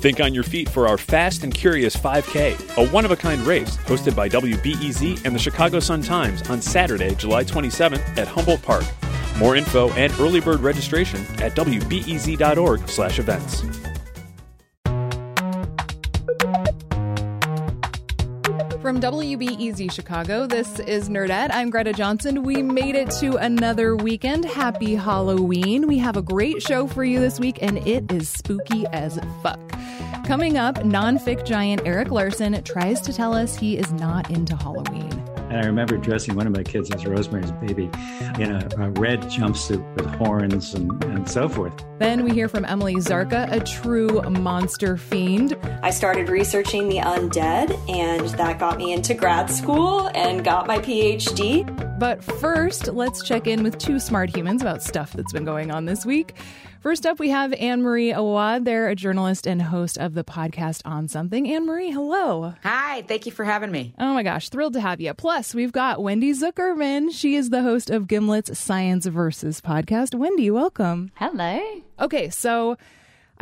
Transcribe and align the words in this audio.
Think 0.00 0.20
on 0.20 0.32
your 0.32 0.44
feet 0.44 0.68
for 0.68 0.88
our 0.88 0.96
Fast 0.96 1.44
and 1.44 1.52
Curious 1.52 1.94
5K, 1.94 2.78
a 2.78 2.88
one 2.90 3.04
of 3.04 3.10
a 3.10 3.16
kind 3.16 3.42
race 3.42 3.76
hosted 3.78 4.16
by 4.16 4.28
WBEZ 4.28 5.26
and 5.26 5.34
the 5.34 5.38
Chicago 5.38 5.80
Sun 5.80 6.02
Times 6.02 6.48
on 6.48 6.62
Saturday, 6.62 7.14
July 7.14 7.44
27th 7.44 8.16
at 8.16 8.26
Humboldt 8.26 8.62
Park. 8.62 8.84
More 9.38 9.56
info 9.56 9.90
and 9.92 10.10
early 10.20 10.40
bird 10.40 10.60
registration 10.60 11.20
at 11.42 11.54
wbez.org/events. 11.54 13.62
From 18.82 18.98
WBEZ 18.98 19.92
Chicago, 19.92 20.46
this 20.46 20.80
is 20.80 21.10
Nerdette. 21.10 21.50
I'm 21.52 21.68
Greta 21.68 21.92
Johnson. 21.92 22.42
We 22.42 22.62
made 22.62 22.96
it 22.96 23.10
to 23.20 23.36
another 23.36 23.94
weekend. 23.94 24.46
Happy 24.46 24.94
Halloween. 24.94 25.86
We 25.86 25.98
have 25.98 26.16
a 26.16 26.22
great 26.22 26.62
show 26.62 26.86
for 26.86 27.04
you 27.04 27.20
this 27.20 27.38
week, 27.38 27.58
and 27.60 27.86
it 27.86 28.10
is 28.10 28.30
spooky 28.30 28.86
as 28.86 29.20
fuck. 29.42 29.60
Coming 30.24 30.58
up, 30.58 30.76
nonfic 30.76 31.44
giant 31.44 31.82
Erik 31.84 32.10
Larson 32.10 32.62
tries 32.64 33.00
to 33.02 33.12
tell 33.12 33.34
us 33.34 33.56
he 33.56 33.76
is 33.76 33.92
not 33.92 34.30
into 34.30 34.56
Halloween. 34.56 35.10
And 35.50 35.58
I 35.58 35.66
remember 35.66 35.96
dressing 35.96 36.36
one 36.36 36.46
of 36.46 36.54
my 36.54 36.62
kids 36.62 36.92
as 36.92 37.04
Rosemary's 37.04 37.50
Baby 37.50 37.90
in 38.38 38.52
a, 38.52 38.68
a 38.78 38.90
red 38.90 39.20
jumpsuit 39.22 39.84
with 39.96 40.06
horns 40.14 40.74
and, 40.74 41.02
and 41.04 41.28
so 41.28 41.48
forth. 41.48 41.74
Then 41.98 42.22
we 42.22 42.30
hear 42.30 42.48
from 42.48 42.64
Emily 42.64 42.94
Zarka, 42.94 43.50
a 43.50 43.58
true 43.58 44.22
monster 44.30 44.96
fiend. 44.96 45.56
I 45.82 45.90
started 45.90 46.28
researching 46.28 46.88
the 46.88 46.98
undead, 46.98 47.76
and 47.88 48.28
that 48.38 48.60
got 48.60 48.78
me 48.78 48.92
into 48.92 49.12
grad 49.14 49.50
school 49.50 50.08
and 50.14 50.44
got 50.44 50.68
my 50.68 50.78
PhD. 50.78 51.89
But 52.00 52.24
first, 52.24 52.88
let's 52.88 53.22
check 53.22 53.46
in 53.46 53.62
with 53.62 53.76
two 53.76 54.00
smart 54.00 54.34
humans 54.34 54.62
about 54.62 54.82
stuff 54.82 55.12
that's 55.12 55.34
been 55.34 55.44
going 55.44 55.70
on 55.70 55.84
this 55.84 56.06
week. 56.06 56.34
First 56.80 57.04
up, 57.04 57.18
we 57.18 57.28
have 57.28 57.52
Anne 57.52 57.82
Marie 57.82 58.10
Awad. 58.10 58.64
They're 58.64 58.88
a 58.88 58.94
journalist 58.94 59.46
and 59.46 59.60
host 59.60 59.98
of 59.98 60.14
the 60.14 60.24
podcast 60.24 60.80
On 60.86 61.08
Something. 61.08 61.46
Anne 61.52 61.66
Marie, 61.66 61.90
hello. 61.90 62.54
Hi, 62.62 63.02
thank 63.02 63.26
you 63.26 63.32
for 63.32 63.44
having 63.44 63.70
me. 63.70 63.92
Oh 63.98 64.14
my 64.14 64.22
gosh, 64.22 64.48
thrilled 64.48 64.72
to 64.72 64.80
have 64.80 64.98
you. 64.98 65.12
Plus, 65.12 65.54
we've 65.54 65.72
got 65.72 66.02
Wendy 66.02 66.32
Zukerman. 66.32 67.12
She 67.12 67.36
is 67.36 67.50
the 67.50 67.60
host 67.60 67.90
of 67.90 68.08
Gimlet's 68.08 68.58
Science 68.58 69.04
Versus 69.04 69.60
podcast. 69.60 70.14
Wendy, 70.14 70.50
welcome. 70.50 71.10
Hello. 71.16 71.60
Okay, 72.00 72.30
so 72.30 72.78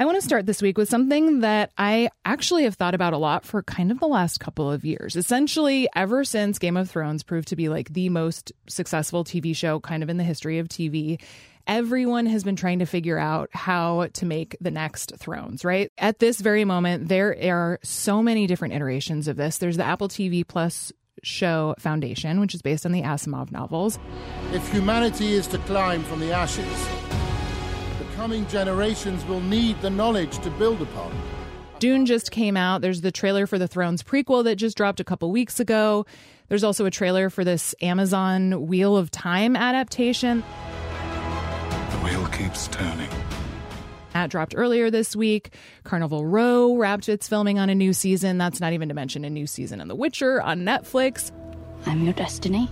I 0.01 0.05
want 0.05 0.15
to 0.15 0.23
start 0.23 0.47
this 0.47 0.63
week 0.63 0.79
with 0.79 0.89
something 0.89 1.41
that 1.41 1.73
I 1.77 2.11
actually 2.25 2.63
have 2.63 2.77
thought 2.77 2.95
about 2.95 3.15
a 3.15 3.19
lot 3.19 3.45
for 3.45 3.65
kind 3.65 3.91
of 3.91 3.99
the 3.99 4.07
last 4.07 4.39
couple 4.39 4.71
of 4.71 4.85
years. 4.85 5.17
Essentially, 5.17 5.89
ever 5.97 6.23
since 6.23 6.61
Game 6.61 6.77
of 6.77 6.89
Thrones 6.89 7.25
proved 7.25 7.49
to 7.49 7.57
be 7.57 7.69
like 7.69 7.93
the 7.93 8.09
most 8.09 8.53
successful 8.69 9.25
TV 9.25 9.57
show 9.57 9.81
kind 9.81 10.05
of 10.05 10.09
in 10.09 10.17
the 10.17 10.23
history 10.23 10.61
of 10.61 10.69
TV, 10.69 11.21
everyone 11.67 12.27
has 12.27 12.45
been 12.45 12.55
trying 12.55 12.79
to 12.79 12.87
figure 12.87 13.19
out 13.19 13.51
how 13.53 14.07
to 14.13 14.25
make 14.25 14.57
the 14.61 14.71
next 14.71 15.15
Thrones, 15.17 15.65
right? 15.65 15.91
At 15.99 16.21
this 16.21 16.41
very 16.41 16.65
moment, 16.65 17.09
there 17.09 17.37
are 17.53 17.81
so 17.83 18.23
many 18.23 18.47
different 18.47 18.75
iterations 18.75 19.27
of 19.27 19.35
this. 19.35 19.59
There's 19.59 19.79
the 19.79 19.85
Apple 19.85 20.09
TV 20.09 20.47
Plus 20.47 20.93
show 21.25 21.75
Foundation, 21.81 22.39
which 22.39 22.55
is 22.55 22.63
based 22.63 22.87
on 22.87 22.93
the 22.93 23.03
Asimov 23.03 23.51
novels. 23.51 23.99
If 24.53 24.71
humanity 24.71 25.33
is 25.33 25.49
to 25.49 25.59
climb 25.59 26.05
from 26.05 26.21
the 26.21 26.31
ashes, 26.31 27.08
coming 28.19 28.45
generations 28.49 29.25
will 29.27 29.41
need 29.43 29.81
the 29.81 29.89
knowledge 29.89 30.41
to 30.41 30.51
build 30.51 30.83
upon. 30.83 31.17
Dune 31.79 32.05
just 32.05 32.33
came 32.33 32.57
out. 32.57 32.81
There's 32.81 33.01
the 33.01 33.13
trailer 33.13 33.47
for 33.47 33.61
the 33.61 33.69
Thrones 33.69 34.03
prequel 34.03 34.43
that 34.43 34.57
just 34.57 34.77
dropped 34.77 34.99
a 34.99 35.05
couple 35.05 35.31
weeks 35.31 35.61
ago. 35.61 36.05
There's 36.49 36.65
also 36.65 36.85
a 36.85 36.91
trailer 36.91 37.31
for 37.31 37.45
this 37.45 37.77
Amazon 37.81 38.67
Wheel 38.67 38.97
of 38.97 39.13
Time 39.13 39.55
adaptation. 39.55 40.43
The 41.91 41.99
wheel 41.99 42.27
keeps 42.27 42.67
turning. 42.67 43.09
That 44.15 44.31
dropped 44.31 44.55
earlier 44.57 44.91
this 44.91 45.15
week. 45.15 45.55
Carnival 45.85 46.27
Row 46.27 46.75
wrapped 46.75 47.09
its 47.09 47.29
filming 47.29 47.61
on 47.61 47.71
a 47.71 47.75
new 47.77 47.93
season. 47.93 48.37
That's 48.37 48.61
not 48.61 48.73
even 48.73 48.89
to 48.89 48.97
mention 48.97 49.25
a 49.25 49.31
new 49.31 49.47
season 49.47 49.81
in 49.81 49.87
The 49.87 49.95
Witcher 49.95 50.43
on 50.43 50.63
Netflix. 50.63 51.31
I'm 51.87 52.03
your 52.03 52.15
destiny. 52.15 52.69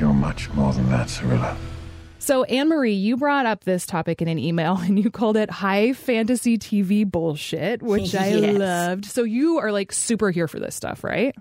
You're 0.00 0.12
much 0.12 0.50
more 0.50 0.72
than 0.72 0.88
that, 0.88 1.06
Cirilla. 1.06 1.56
So, 2.30 2.44
Anne 2.44 2.68
Marie, 2.68 2.92
you 2.92 3.16
brought 3.16 3.44
up 3.44 3.64
this 3.64 3.84
topic 3.84 4.22
in 4.22 4.28
an 4.28 4.38
email 4.38 4.76
and 4.80 4.96
you 4.96 5.10
called 5.10 5.36
it 5.36 5.50
high 5.50 5.94
fantasy 5.94 6.58
TV 6.58 7.04
bullshit, 7.04 7.82
which 7.82 8.14
I 8.14 8.28
Yes. 8.28 8.56
loved. 8.56 9.04
So, 9.06 9.24
you 9.24 9.58
are 9.58 9.72
like 9.72 9.90
super 9.90 10.30
here 10.30 10.46
for 10.46 10.60
this 10.60 10.76
stuff, 10.76 11.02
right? 11.02 11.34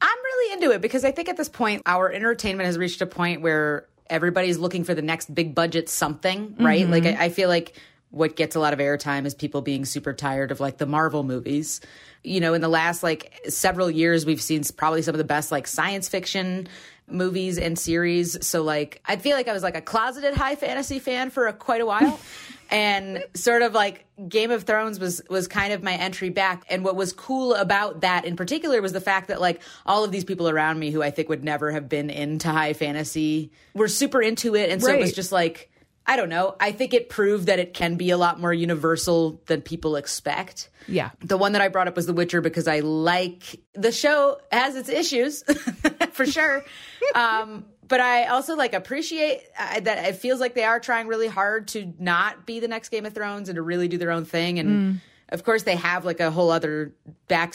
I'm 0.00 0.18
really 0.18 0.52
into 0.52 0.70
it 0.70 0.80
because 0.80 1.04
I 1.04 1.10
think 1.10 1.28
at 1.28 1.36
this 1.36 1.48
point, 1.48 1.82
our 1.84 2.12
entertainment 2.12 2.66
has 2.66 2.78
reached 2.78 3.02
a 3.02 3.06
point 3.06 3.40
where 3.42 3.88
everybody's 4.08 4.56
looking 4.56 4.84
for 4.84 4.94
the 4.94 5.02
next 5.02 5.34
big 5.34 5.52
budget 5.52 5.88
something, 5.88 6.54
right? 6.60 6.84
Mm-hmm. 6.84 6.92
Like, 6.92 7.06
I, 7.06 7.24
I 7.24 7.28
feel 7.30 7.48
like 7.48 7.76
what 8.10 8.36
gets 8.36 8.54
a 8.54 8.60
lot 8.60 8.72
of 8.72 8.78
airtime 8.78 9.26
is 9.26 9.34
people 9.34 9.62
being 9.62 9.84
super 9.84 10.12
tired 10.12 10.52
of 10.52 10.60
like 10.60 10.78
the 10.78 10.86
Marvel 10.86 11.24
movies. 11.24 11.80
You 12.22 12.38
know, 12.38 12.54
in 12.54 12.60
the 12.60 12.68
last 12.68 13.02
like 13.02 13.36
several 13.48 13.90
years, 13.90 14.24
we've 14.24 14.40
seen 14.40 14.62
probably 14.76 15.02
some 15.02 15.12
of 15.14 15.18
the 15.18 15.24
best 15.24 15.50
like 15.50 15.66
science 15.66 16.08
fiction 16.08 16.68
movies 17.08 17.58
and 17.58 17.78
series. 17.78 18.44
So, 18.46 18.62
like, 18.62 19.00
I 19.06 19.16
feel 19.16 19.36
like 19.36 19.48
I 19.48 19.52
was 19.52 19.62
like 19.62 19.76
a 19.76 19.80
closeted 19.80 20.34
high 20.34 20.56
fantasy 20.56 20.98
fan 20.98 21.30
for 21.30 21.46
a, 21.46 21.52
quite 21.52 21.80
a 21.80 21.86
while. 21.86 22.18
and 22.70 23.22
sort 23.34 23.62
of 23.62 23.74
like 23.74 24.04
Game 24.28 24.50
of 24.50 24.64
Thrones 24.64 24.98
was 24.98 25.22
was 25.30 25.46
kind 25.46 25.72
of 25.72 25.82
my 25.82 25.94
entry 25.94 26.30
back. 26.30 26.64
And 26.68 26.84
what 26.84 26.96
was 26.96 27.12
cool 27.12 27.54
about 27.54 28.00
that 28.00 28.24
in 28.24 28.36
particular 28.36 28.82
was 28.82 28.92
the 28.92 29.00
fact 29.00 29.28
that 29.28 29.40
like 29.40 29.60
all 29.84 30.04
of 30.04 30.12
these 30.12 30.24
people 30.24 30.48
around 30.48 30.78
me 30.78 30.90
who 30.90 31.02
I 31.02 31.10
think 31.10 31.28
would 31.28 31.44
never 31.44 31.70
have 31.70 31.88
been 31.88 32.10
into 32.10 32.48
high 32.48 32.72
fantasy 32.72 33.50
were 33.74 33.88
super 33.88 34.20
into 34.20 34.56
it, 34.56 34.70
and 34.70 34.82
so 34.82 34.92
it 34.92 35.00
was 35.00 35.12
just 35.12 35.32
like 35.32 35.70
I 36.06 36.16
don't 36.16 36.28
know. 36.28 36.54
I 36.60 36.72
think 36.72 36.94
it 36.94 37.08
proved 37.08 37.46
that 37.46 37.58
it 37.58 37.74
can 37.74 37.96
be 37.96 38.10
a 38.10 38.16
lot 38.16 38.38
more 38.38 38.52
universal 38.52 39.40
than 39.46 39.60
people 39.60 39.96
expect. 39.96 40.70
Yeah. 40.86 41.10
The 41.20 41.36
one 41.36 41.52
that 41.52 41.62
I 41.62 41.68
brought 41.68 41.88
up 41.88 41.96
was 41.96 42.06
The 42.06 42.12
Witcher 42.12 42.40
because 42.40 42.68
I 42.68 42.80
like 42.80 43.60
the 43.74 43.90
show 43.90 44.38
has 44.52 44.76
its 44.76 44.88
issues 44.88 45.42
for 46.12 46.24
sure. 46.24 46.64
um, 47.14 47.64
but 47.88 48.00
I 48.00 48.26
also 48.26 48.56
like 48.56 48.72
appreciate 48.72 49.42
uh, 49.58 49.80
that 49.80 50.08
it 50.08 50.16
feels 50.16 50.40
like 50.40 50.54
they 50.54 50.64
are 50.64 50.78
trying 50.78 51.08
really 51.08 51.28
hard 51.28 51.68
to 51.68 51.92
not 51.98 52.46
be 52.46 52.60
the 52.60 52.68
next 52.68 52.90
Game 52.90 53.04
of 53.04 53.12
Thrones 53.12 53.48
and 53.48 53.56
to 53.56 53.62
really 53.62 53.88
do 53.88 53.98
their 53.98 54.10
own 54.10 54.24
thing. 54.24 54.58
And 54.58 55.00
of 55.28 55.44
course, 55.44 55.64
they 55.64 55.76
have 55.76 56.04
like 56.04 56.20
a 56.20 56.30
whole 56.30 56.50
other 56.50 56.94
back 57.28 57.54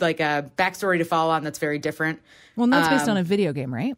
like 0.00 0.20
a 0.20 0.50
backstory 0.56 0.98
to 0.98 1.04
follow 1.04 1.30
on 1.32 1.44
that's 1.44 1.58
very 1.58 1.78
different. 1.78 2.20
Well, 2.56 2.66
that's 2.66 2.88
based 2.88 3.08
on 3.08 3.16
a 3.16 3.22
video 3.22 3.52
game, 3.52 3.72
right? 3.72 3.96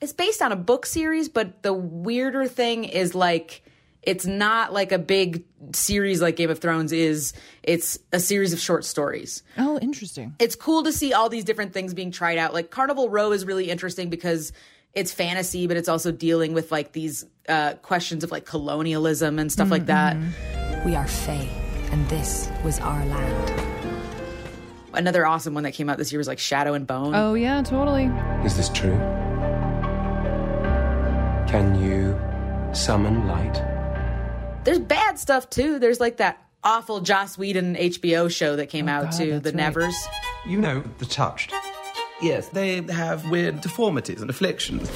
It's 0.00 0.12
based 0.12 0.42
on 0.42 0.52
a 0.52 0.56
book 0.56 0.86
series, 0.86 1.28
but 1.28 1.62
the 1.62 1.72
weirder 1.72 2.46
thing 2.46 2.84
is 2.84 3.14
like 3.14 3.62
it's 4.02 4.26
not 4.26 4.72
like 4.72 4.92
a 4.92 4.98
big 4.98 5.44
series 5.72 6.22
like 6.22 6.36
Game 6.36 6.50
of 6.50 6.60
Thrones 6.60 6.92
is. 6.92 7.32
It's 7.64 7.98
a 8.12 8.20
series 8.20 8.52
of 8.52 8.60
short 8.60 8.84
stories. 8.84 9.42
Oh, 9.56 9.78
interesting. 9.80 10.36
It's 10.38 10.54
cool 10.54 10.84
to 10.84 10.92
see 10.92 11.12
all 11.12 11.28
these 11.28 11.44
different 11.44 11.72
things 11.72 11.94
being 11.94 12.12
tried 12.12 12.38
out. 12.38 12.54
Like 12.54 12.70
Carnival 12.70 13.10
Row 13.10 13.32
is 13.32 13.44
really 13.44 13.70
interesting 13.70 14.08
because 14.08 14.52
it's 14.94 15.12
fantasy, 15.12 15.66
but 15.66 15.76
it's 15.76 15.88
also 15.88 16.12
dealing 16.12 16.54
with 16.54 16.70
like 16.70 16.92
these 16.92 17.26
uh, 17.48 17.74
questions 17.74 18.22
of 18.22 18.30
like 18.30 18.44
colonialism 18.46 19.38
and 19.38 19.50
stuff 19.50 19.70
like 19.70 19.86
that. 19.86 20.16
We 20.86 20.94
are 20.94 21.08
Fae, 21.08 21.48
and 21.90 22.08
this 22.08 22.48
was 22.64 22.78
our 22.78 23.04
land. 23.04 23.64
Another 24.94 25.26
awesome 25.26 25.54
one 25.54 25.64
that 25.64 25.72
came 25.72 25.90
out 25.90 25.98
this 25.98 26.12
year 26.12 26.18
was 26.18 26.28
like 26.28 26.38
Shadow 26.38 26.74
and 26.74 26.86
Bone. 26.86 27.14
Oh, 27.14 27.34
yeah, 27.34 27.62
totally. 27.62 28.04
Is 28.44 28.56
this 28.56 28.68
true? 28.70 28.96
Can 31.48 31.82
you 31.82 32.14
summon 32.74 33.26
light? 33.26 33.54
There's 34.64 34.78
bad 34.78 35.18
stuff 35.18 35.48
too. 35.48 35.78
There's 35.78 35.98
like 35.98 36.18
that 36.18 36.42
awful 36.62 37.00
Joss 37.00 37.38
Whedon 37.38 37.74
HBO 37.74 38.30
show 38.30 38.56
that 38.56 38.66
came 38.66 38.86
oh, 38.86 38.92
out 38.92 39.00
Oh, 39.00 39.10
God, 39.10 39.16
too, 39.16 39.40
The 39.40 39.48
right. 39.50 39.56
Nevers. 39.56 39.96
You 40.46 40.60
know, 40.60 40.84
the 40.98 41.06
touched. 41.06 41.54
Yes, 42.20 42.48
they 42.48 42.82
have 42.92 43.30
weird 43.30 43.62
deformities 43.62 44.20
and 44.20 44.28
afflictions. 44.28 44.90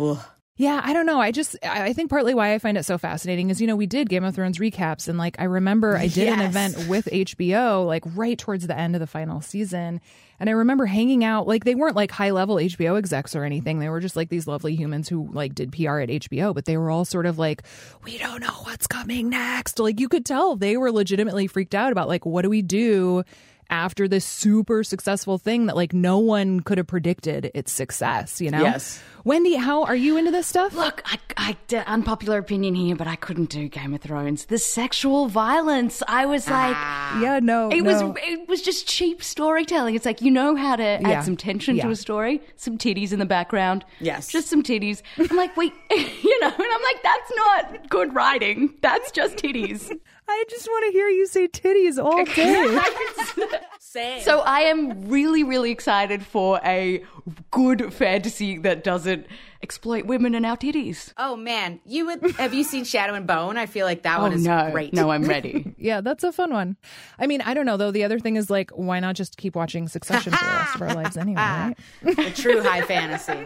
Ugh. 0.00 0.18
Yeah, 0.58 0.80
I 0.82 0.94
don't 0.94 1.04
know. 1.04 1.20
I 1.20 1.32
just 1.32 1.54
I 1.62 1.92
think 1.92 2.08
partly 2.08 2.32
why 2.32 2.54
I 2.54 2.58
find 2.58 2.78
it 2.78 2.84
so 2.84 2.96
fascinating 2.96 3.50
is 3.50 3.60
you 3.60 3.66
know 3.66 3.76
we 3.76 3.86
did 3.86 4.08
Game 4.08 4.24
of 4.24 4.34
Thrones 4.34 4.58
recaps 4.58 5.06
and 5.06 5.18
like 5.18 5.36
I 5.38 5.44
remember 5.44 5.98
I 5.98 6.08
did 6.08 6.28
an 6.28 6.40
event 6.40 6.88
with 6.88 7.06
HBO 7.06 7.86
like 7.86 8.02
right 8.14 8.38
towards 8.38 8.66
the 8.66 8.76
end 8.76 8.96
of 8.96 9.00
the 9.00 9.06
final 9.06 9.42
season 9.42 10.00
and 10.40 10.48
I 10.48 10.54
remember 10.54 10.86
hanging 10.86 11.24
out 11.24 11.46
like 11.46 11.64
they 11.64 11.74
weren't 11.74 11.94
like 11.94 12.10
high 12.10 12.30
level 12.30 12.56
HBO 12.56 12.96
execs 12.96 13.36
or 13.36 13.44
anything. 13.44 13.80
They 13.80 13.90
were 13.90 14.00
just 14.00 14.16
like 14.16 14.30
these 14.30 14.46
lovely 14.46 14.74
humans 14.74 15.10
who 15.10 15.28
like 15.30 15.54
did 15.54 15.72
PR 15.72 15.98
at 16.00 16.08
HBO, 16.08 16.54
but 16.54 16.64
they 16.64 16.78
were 16.78 16.90
all 16.90 17.04
sort 17.04 17.26
of 17.26 17.38
like 17.38 17.62
we 18.04 18.16
don't 18.16 18.40
know 18.40 18.48
what's 18.62 18.86
coming 18.86 19.28
next. 19.28 19.78
Like 19.78 20.00
you 20.00 20.08
could 20.08 20.24
tell 20.24 20.56
they 20.56 20.78
were 20.78 20.90
legitimately 20.90 21.48
freaked 21.48 21.74
out 21.74 21.92
about 21.92 22.08
like 22.08 22.24
what 22.24 22.42
do 22.42 22.50
we 22.50 22.62
do 22.62 23.24
after 23.68 24.06
this 24.08 24.24
super 24.24 24.84
successful 24.84 25.38
thing 25.38 25.66
that 25.66 25.76
like 25.76 25.92
no 25.92 26.18
one 26.18 26.60
could 26.60 26.78
have 26.78 26.86
predicted 26.86 27.50
its 27.54 27.72
success, 27.72 28.40
you 28.40 28.50
know? 28.50 28.62
Yes. 28.62 29.02
Wendy, 29.26 29.56
how 29.56 29.82
are 29.82 29.96
you 29.96 30.16
into 30.16 30.30
this 30.30 30.46
stuff? 30.46 30.72
Look, 30.72 31.02
I, 31.04 31.18
I 31.36 31.82
unpopular 31.88 32.38
opinion 32.38 32.76
here, 32.76 32.94
but 32.94 33.08
I 33.08 33.16
couldn't 33.16 33.50
do 33.50 33.68
Game 33.68 33.92
of 33.92 34.00
Thrones. 34.00 34.44
The 34.44 34.56
sexual 34.56 35.26
violence, 35.26 36.00
I 36.06 36.26
was 36.26 36.46
ah. 36.46 36.52
like, 36.52 37.22
yeah, 37.24 37.40
no, 37.40 37.68
it 37.68 37.82
no. 37.82 38.10
was 38.10 38.18
it 38.22 38.48
was 38.48 38.62
just 38.62 38.86
cheap 38.86 39.24
storytelling. 39.24 39.96
It's 39.96 40.06
like 40.06 40.22
you 40.22 40.30
know 40.30 40.54
how 40.54 40.76
to 40.76 40.84
Yeah. 40.84 41.08
add 41.08 41.24
some 41.24 41.36
tension 41.36 41.74
Yeah. 41.74 41.86
to 41.86 41.90
a 41.90 41.96
story, 41.96 42.40
some 42.54 42.78
titties 42.78 43.12
in 43.12 43.18
the 43.18 43.26
background, 43.26 43.84
Yes. 43.98 44.28
just 44.28 44.46
some 44.46 44.62
titties. 44.62 45.02
I'm 45.18 45.36
like, 45.36 45.56
wait, 45.56 45.72
you 45.90 46.40
know, 46.40 46.46
and 46.46 46.54
I'm 46.58 46.82
like, 46.84 47.02
that's 47.02 47.32
not 47.34 47.88
good 47.90 48.14
writing. 48.14 48.74
That's 48.80 49.10
just 49.10 49.38
titties. 49.38 49.90
I 50.28 50.44
just 50.48 50.68
want 50.68 50.86
to 50.86 50.92
hear 50.92 51.08
you 51.08 51.26
say 51.26 51.48
titties 51.48 52.02
all 52.02 52.24
day. 52.24 54.20
So 54.22 54.40
I 54.40 54.60
am 54.60 55.08
really, 55.08 55.42
really 55.42 55.70
excited 55.70 56.24
for 56.24 56.60
a 56.64 57.04
good 57.50 57.92
fantasy 57.92 58.58
that 58.58 58.84
doesn't 58.84 59.26
exploit 59.62 60.04
women 60.06 60.34
and 60.34 60.46
our 60.46 60.56
titties. 60.56 61.12
oh 61.16 61.34
man, 61.36 61.80
you 61.84 62.06
would 62.06 62.32
have 62.32 62.54
you 62.54 62.62
seen 62.62 62.84
Shadow 62.84 63.14
and 63.14 63.26
Bone? 63.26 63.56
I 63.56 63.66
feel 63.66 63.84
like 63.86 64.02
that 64.02 64.18
oh, 64.18 64.22
one 64.22 64.32
oh 64.32 64.36
is 64.36 64.44
no, 64.44 64.70
great. 64.70 64.92
no, 64.92 65.10
I'm 65.10 65.24
ready. 65.24 65.74
yeah, 65.78 66.00
that's 66.00 66.24
a 66.24 66.32
fun 66.32 66.52
one. 66.52 66.76
I 67.18 67.26
mean, 67.26 67.40
I 67.40 67.54
don't 67.54 67.66
know 67.66 67.76
though. 67.76 67.90
The 67.90 68.04
other 68.04 68.18
thing 68.18 68.36
is 68.36 68.50
like, 68.50 68.70
why 68.70 69.00
not 69.00 69.16
just 69.16 69.36
keep 69.36 69.56
watching 69.56 69.88
Succession 69.88 70.32
for 70.32 70.44
the 70.44 70.50
rest 70.50 70.74
of 70.76 70.82
our 70.82 70.94
lives 70.94 71.16
anyway, 71.16 71.40
right? 71.40 71.74
a 72.18 72.30
true 72.30 72.62
high 72.62 72.82
fantasy. 72.82 73.44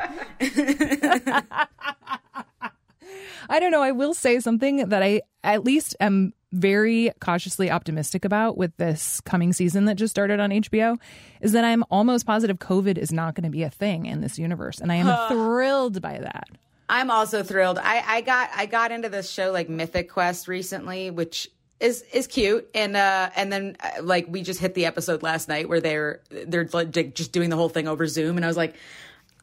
I 3.49 3.61
don't 3.61 3.71
know. 3.71 3.83
I 3.83 3.93
will 3.93 4.15
say 4.15 4.41
something 4.41 4.89
that 4.89 5.03
I 5.03 5.23
at 5.43 5.65
least 5.65 5.97
am 6.01 6.33
very 6.53 7.13
cautiously 7.21 7.71
optimistic 7.71 8.25
about 8.25 8.57
with 8.57 8.77
this 8.77 9.21
coming 9.21 9.53
season 9.53 9.85
that 9.85 9.95
just 9.95 10.11
started 10.11 10.41
on 10.41 10.51
HBO 10.51 10.99
is 11.41 11.53
that 11.53 11.65
I'm 11.65 11.85
almost 11.91 12.27
positive 12.27 12.59
COVID 12.59 12.99
is 12.99 13.13
not 13.13 13.35
going 13.35 13.45
to 13.45 13.51
be 13.51 13.63
a 13.63 13.71
thing 13.71 14.07
in 14.07 14.21
this 14.21 14.39
universe. 14.39 14.81
And 14.81 14.91
I 14.91 14.97
am 14.97 15.29
thrilled 15.29 16.03
by 16.03 16.19
that. 16.19 16.49
I'm 16.89 17.11
also 17.11 17.45
thrilled. 17.45 17.79
I, 17.79 18.03
I 18.05 18.21
got 18.21 18.51
I 18.55 18.67
got 18.67 18.91
into 18.91 19.09
this 19.09 19.31
show 19.31 19.53
like 19.53 19.69
Mythic 19.69 20.11
Quest 20.11 20.49
recently, 20.49 21.11
which 21.11 21.49
is 21.79 22.03
is 22.13 22.27
cute, 22.27 22.69
and 22.75 22.97
uh 22.97 23.31
and 23.37 23.53
then 23.53 23.77
uh, 23.81 24.03
like 24.03 24.27
we 24.29 24.43
just 24.43 24.59
hit 24.59 24.75
the 24.75 24.87
episode 24.87 25.23
last 25.23 25.49
night 25.49 25.69
where 25.69 25.81
they're 25.81 26.21
they're 26.31 26.69
like 26.73 26.91
just 27.15 27.31
doing 27.31 27.49
the 27.49 27.57
whole 27.57 27.69
thing 27.69 27.87
over 27.87 28.07
Zoom, 28.07 28.37
and 28.37 28.45
I 28.45 28.49
was 28.49 28.57
like. 28.57 28.75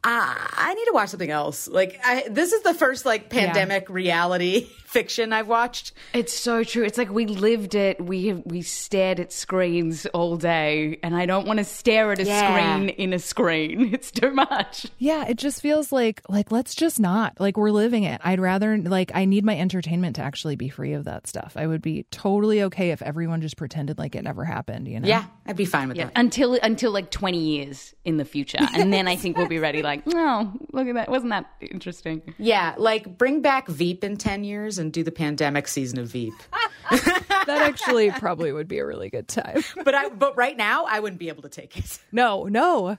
Ah, 0.04 0.54
I 0.56 0.74
need 0.74 0.86
to 0.86 0.92
watch 0.94 1.10
something 1.10 1.30
else. 1.32 1.68
Like, 1.68 2.00
I, 2.04 2.26
this 2.30 2.54
is 2.54 2.62
the 2.62 2.74
first 2.74 3.06
like 3.06 3.30
pandemic 3.30 3.90
reality 3.90 4.62
fiction 4.86 5.34
I've 5.34 5.48
watched. 5.48 5.92
It's 6.14 6.34
so 6.34 6.64
true. 6.64 6.84
It's 6.84 6.98
like 6.98 7.10
we 7.12 7.26
lived 7.26 7.76
it. 7.76 8.00
We 8.00 8.28
have, 8.28 8.44
we 8.46 8.62
stared 8.62 9.20
at 9.20 9.34
screens 9.34 10.06
all 10.08 10.38
day, 10.38 11.00
and 11.04 11.16
I 11.16 11.26
don't 11.26 11.46
want 11.48 11.58
to 11.60 11.66
stare 11.66 12.12
at 12.12 12.20
a 12.20 12.24
Yeah. 12.24 12.76
screen 12.78 12.90
in 12.90 13.14
a 13.14 13.20
screen. 13.20 13.94
It's 13.98 14.12
too 14.12 14.32
much. 14.32 14.86
Yeah, 15.00 15.26
it 15.28 15.38
just 15.38 15.62
feels 15.62 15.92
like 15.92 16.22
like 16.30 16.52
let's 16.52 16.76
just 16.76 17.00
not. 17.00 17.40
Like 17.40 17.58
we're 17.58 17.72
living 17.72 18.04
it. 18.04 18.22
I'd 18.24 18.40
rather 18.40 18.78
like 18.78 19.12
I 19.16 19.26
need 19.26 19.44
my 19.44 19.58
entertainment 19.58 20.18
to 20.18 20.22
actually 20.22 20.56
be 20.56 20.70
free 20.70 20.94
of 20.94 21.06
that 21.06 21.26
stuff. 21.28 21.54
I 21.56 21.66
would 21.66 21.82
be 21.82 22.04
totally 22.12 22.62
okay 22.64 22.92
if 22.92 23.02
everyone 23.02 23.42
just 23.42 23.58
pretended 23.58 23.98
like 23.98 24.16
it 24.16 24.24
never 24.24 24.46
happened, 24.46 24.88
you 24.88 25.00
know? 25.00 25.08
Yeah, 25.08 25.26
I'd 25.48 25.56
be 25.58 25.66
fine 25.66 25.88
with 25.88 25.98
that. 25.98 26.12
Until 26.16 26.54
until 26.62 26.92
like 26.92 27.10
twenty 27.12 27.40
years 27.40 27.96
in 28.06 28.18
the 28.18 28.26
future, 28.26 28.60
and 28.76 28.94
then 28.94 29.08
I 29.08 29.16
think 29.16 29.38
we'll 29.38 29.48
be 29.48 29.60
ready. 29.60 29.82
Like, 29.88 30.04
oh, 30.08 30.52
look 30.74 30.86
at 30.86 30.96
that! 30.96 31.10
Wasn't 31.10 31.30
that 31.30 31.50
interesting? 31.62 32.22
Yeah, 32.38 32.76
like 32.78 33.18
bring 33.18 33.42
back 33.42 33.70
Veep 33.70 34.04
in 34.04 34.18
10 34.18 34.44
years 34.44 34.78
and 34.78 34.92
do 34.92 35.02
the 35.02 35.14
pandemic 35.14 35.70
season 35.70 35.98
of 35.98 36.10
Veep. 36.10 36.34
That 37.48 37.62
actually 37.62 38.12
probably 38.12 38.52
would 38.52 38.68
be 38.68 38.80
a 38.80 38.86
really 38.86 39.10
good 39.10 39.30
time. 39.30 39.64
but 39.86 39.96
I 39.96 40.10
but 40.10 40.36
right 40.36 40.56
now 40.58 40.84
I 40.84 41.00
wouldn't 41.00 41.20
be 41.20 41.30
able 41.30 41.44
to 41.44 41.50
take 41.50 41.78
it. 41.78 41.98
No, 42.12 42.44
no. 42.44 42.98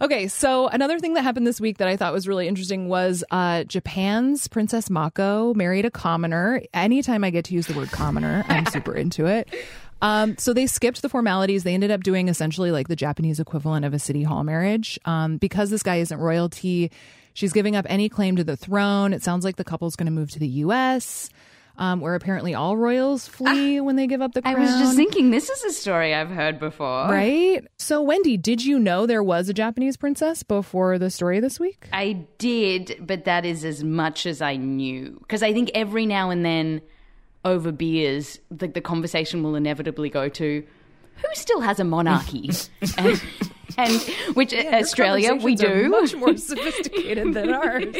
Okay, 0.00 0.28
so 0.28 0.66
another 0.68 0.98
thing 0.98 1.12
that 1.14 1.22
happened 1.22 1.46
this 1.46 1.60
week 1.60 1.76
that 1.76 1.88
I 1.88 1.98
thought 1.98 2.12
was 2.12 2.26
really 2.26 2.48
interesting 2.48 2.88
was 2.88 3.22
uh, 3.30 3.64
Japan's 3.64 4.48
Princess 4.48 4.88
Mako 4.88 5.52
married 5.54 5.84
a 5.84 5.90
commoner. 5.90 6.62
Anytime 6.72 7.22
I 7.22 7.30
get 7.30 7.44
to 7.46 7.54
use 7.54 7.66
the 7.66 7.74
word 7.74 7.90
commoner, 7.90 8.44
I'm 8.48 8.64
super 8.66 8.94
into 8.94 9.26
it. 9.26 9.54
Um, 10.02 10.36
so 10.36 10.52
they 10.52 10.66
skipped 10.66 11.00
the 11.00 11.08
formalities. 11.08 11.62
They 11.62 11.74
ended 11.74 11.90
up 11.92 12.02
doing 12.02 12.28
essentially 12.28 12.70
like 12.72 12.88
the 12.88 12.96
Japanese 12.96 13.38
equivalent 13.40 13.84
of 13.84 13.94
a 13.94 13.98
city 13.98 14.24
hall 14.24 14.42
marriage. 14.44 14.98
Um, 15.04 15.36
because 15.38 15.70
this 15.70 15.82
guy 15.82 15.96
isn't 15.96 16.18
royalty, 16.18 16.90
she's 17.34 17.52
giving 17.52 17.76
up 17.76 17.86
any 17.88 18.08
claim 18.08 18.36
to 18.36 18.44
the 18.44 18.56
throne. 18.56 19.12
It 19.12 19.22
sounds 19.22 19.44
like 19.44 19.56
the 19.56 19.64
couple's 19.64 19.96
going 19.96 20.06
to 20.06 20.12
move 20.12 20.30
to 20.32 20.38
the 20.40 20.48
U.S., 20.48 21.30
um, 21.78 22.00
where 22.00 22.14
apparently 22.14 22.52
all 22.52 22.76
royals 22.76 23.26
flee 23.26 23.80
when 23.80 23.96
they 23.96 24.06
give 24.06 24.20
up 24.20 24.34
the 24.34 24.42
crown. 24.42 24.56
I 24.56 24.60
was 24.60 24.70
just 24.72 24.94
thinking, 24.94 25.30
this 25.30 25.48
is 25.48 25.64
a 25.64 25.72
story 25.72 26.12
I've 26.12 26.28
heard 26.28 26.60
before, 26.60 27.08
Right? 27.08 27.64
So, 27.78 28.02
Wendy, 28.02 28.36
did 28.36 28.62
you 28.62 28.78
know 28.78 29.06
there 29.06 29.22
was 29.22 29.48
a 29.48 29.54
Japanese 29.54 29.96
princess 29.96 30.42
before 30.42 30.98
the 30.98 31.08
story 31.08 31.40
this 31.40 31.58
week? 31.58 31.88
I 31.90 32.26
did, 32.36 32.98
but 33.00 33.24
that 33.24 33.46
is 33.46 33.64
as 33.64 33.82
much 33.82 34.26
as 34.26 34.42
I 34.42 34.56
knew. 34.56 35.16
Because 35.20 35.42
I 35.42 35.54
think 35.54 35.70
every 35.74 36.04
now 36.04 36.28
and 36.28 36.44
then, 36.44 36.82
over 37.44 37.72
beers, 37.72 38.38
the, 38.50 38.68
the 38.68 38.80
conversation 38.80 39.42
will 39.42 39.54
inevitably 39.54 40.08
go 40.08 40.28
to 40.28 40.64
who 41.16 41.28
still 41.34 41.60
has 41.60 41.78
a 41.78 41.84
monarchy, 41.84 42.50
and, 42.98 43.22
and 43.78 44.00
which 44.34 44.52
Australia 44.54 45.34
we 45.34 45.54
do 45.54 45.88
much 45.88 46.14
more 46.14 46.36
sophisticated 46.36 47.34
than 47.34 47.52
ours. 47.52 47.84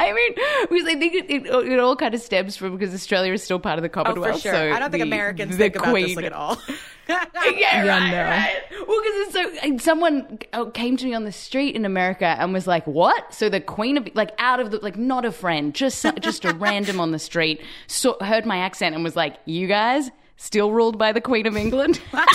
I 0.00 0.12
mean, 0.12 0.34
because 0.68 0.86
I 0.86 0.96
think 0.98 1.14
it, 1.14 1.30
it, 1.30 1.46
it 1.46 1.78
all 1.78 1.96
kind 1.96 2.14
of 2.14 2.20
stems 2.20 2.56
from 2.56 2.76
because 2.76 2.94
Australia 2.94 3.32
is 3.32 3.42
still 3.42 3.58
part 3.58 3.78
of 3.78 3.82
the 3.82 3.88
Oh, 3.88 4.04
Commonwealth. 4.04 4.36
for 4.36 4.40
sure. 4.40 4.52
So 4.52 4.72
I 4.72 4.78
don't 4.78 4.90
think 4.90 5.02
the- 5.02 5.08
Americans 5.08 5.52
the 5.52 5.56
think 5.56 5.76
about 5.76 5.94
this 5.94 6.16
like 6.16 6.24
at 6.26 6.32
all. 6.32 6.60
yeah, 7.08 7.24
Yeah, 7.56 7.86
right, 7.86 8.10
no. 8.10 8.22
right. 8.24 8.86
Well, 8.86 9.00
because 9.02 9.14
it's 9.16 9.80
so 9.80 9.84
someone 9.84 10.38
uh, 10.52 10.66
came 10.66 10.96
to 10.98 11.04
me 11.06 11.14
on 11.14 11.24
the 11.24 11.32
street 11.32 11.74
in 11.74 11.84
America 11.86 12.26
and 12.26 12.52
was 12.52 12.66
like, 12.66 12.86
"What?" 12.86 13.32
So 13.32 13.48
the 13.48 13.60
Queen 13.62 13.96
of 13.96 14.08
like 14.14 14.32
out 14.38 14.60
of 14.60 14.70
the 14.70 14.78
like 14.80 14.96
not 14.98 15.24
a 15.24 15.32
friend, 15.32 15.74
just 15.74 16.04
just 16.20 16.44
a 16.44 16.52
random 16.54 17.00
on 17.00 17.12
the 17.12 17.18
street, 17.18 17.62
so, 17.86 18.18
heard 18.20 18.44
my 18.44 18.58
accent 18.58 18.94
and 18.94 19.02
was 19.02 19.16
like, 19.16 19.36
"You 19.46 19.66
guys 19.68 20.10
still 20.36 20.70
ruled 20.70 20.98
by 20.98 21.12
the 21.12 21.20
Queen 21.22 21.46
of 21.46 21.56
England?" 21.56 21.96
what? 22.10 22.28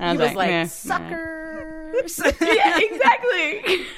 He 0.00 0.16
was 0.16 0.34
like, 0.34 0.48
"Meh, 0.48 0.62
meh." 0.62 0.66
suckers. 0.66 2.20
yeah, 2.40 2.78
exactly. 2.78 3.84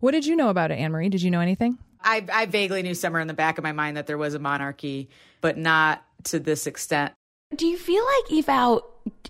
What 0.00 0.12
did 0.12 0.26
you 0.26 0.36
know 0.36 0.48
about 0.48 0.70
it, 0.70 0.74
Anne 0.78 0.92
Marie? 0.92 1.08
Did 1.08 1.22
you 1.22 1.30
know 1.32 1.40
anything? 1.40 1.76
I, 2.02 2.24
I 2.32 2.46
vaguely 2.46 2.82
knew 2.82 2.94
somewhere 2.94 3.20
in 3.20 3.26
the 3.26 3.34
back 3.34 3.58
of 3.58 3.64
my 3.64 3.72
mind 3.72 3.96
that 3.96 4.06
there 4.06 4.16
was 4.18 4.34
a 4.34 4.38
monarchy, 4.38 5.08
but 5.40 5.58
not 5.58 6.04
to 6.24 6.38
this 6.38 6.68
extent. 6.68 7.12
Do 7.56 7.66
you 7.66 7.76
feel 7.76 8.04
like 8.04 8.32
if 8.38 8.48
our 8.48 8.80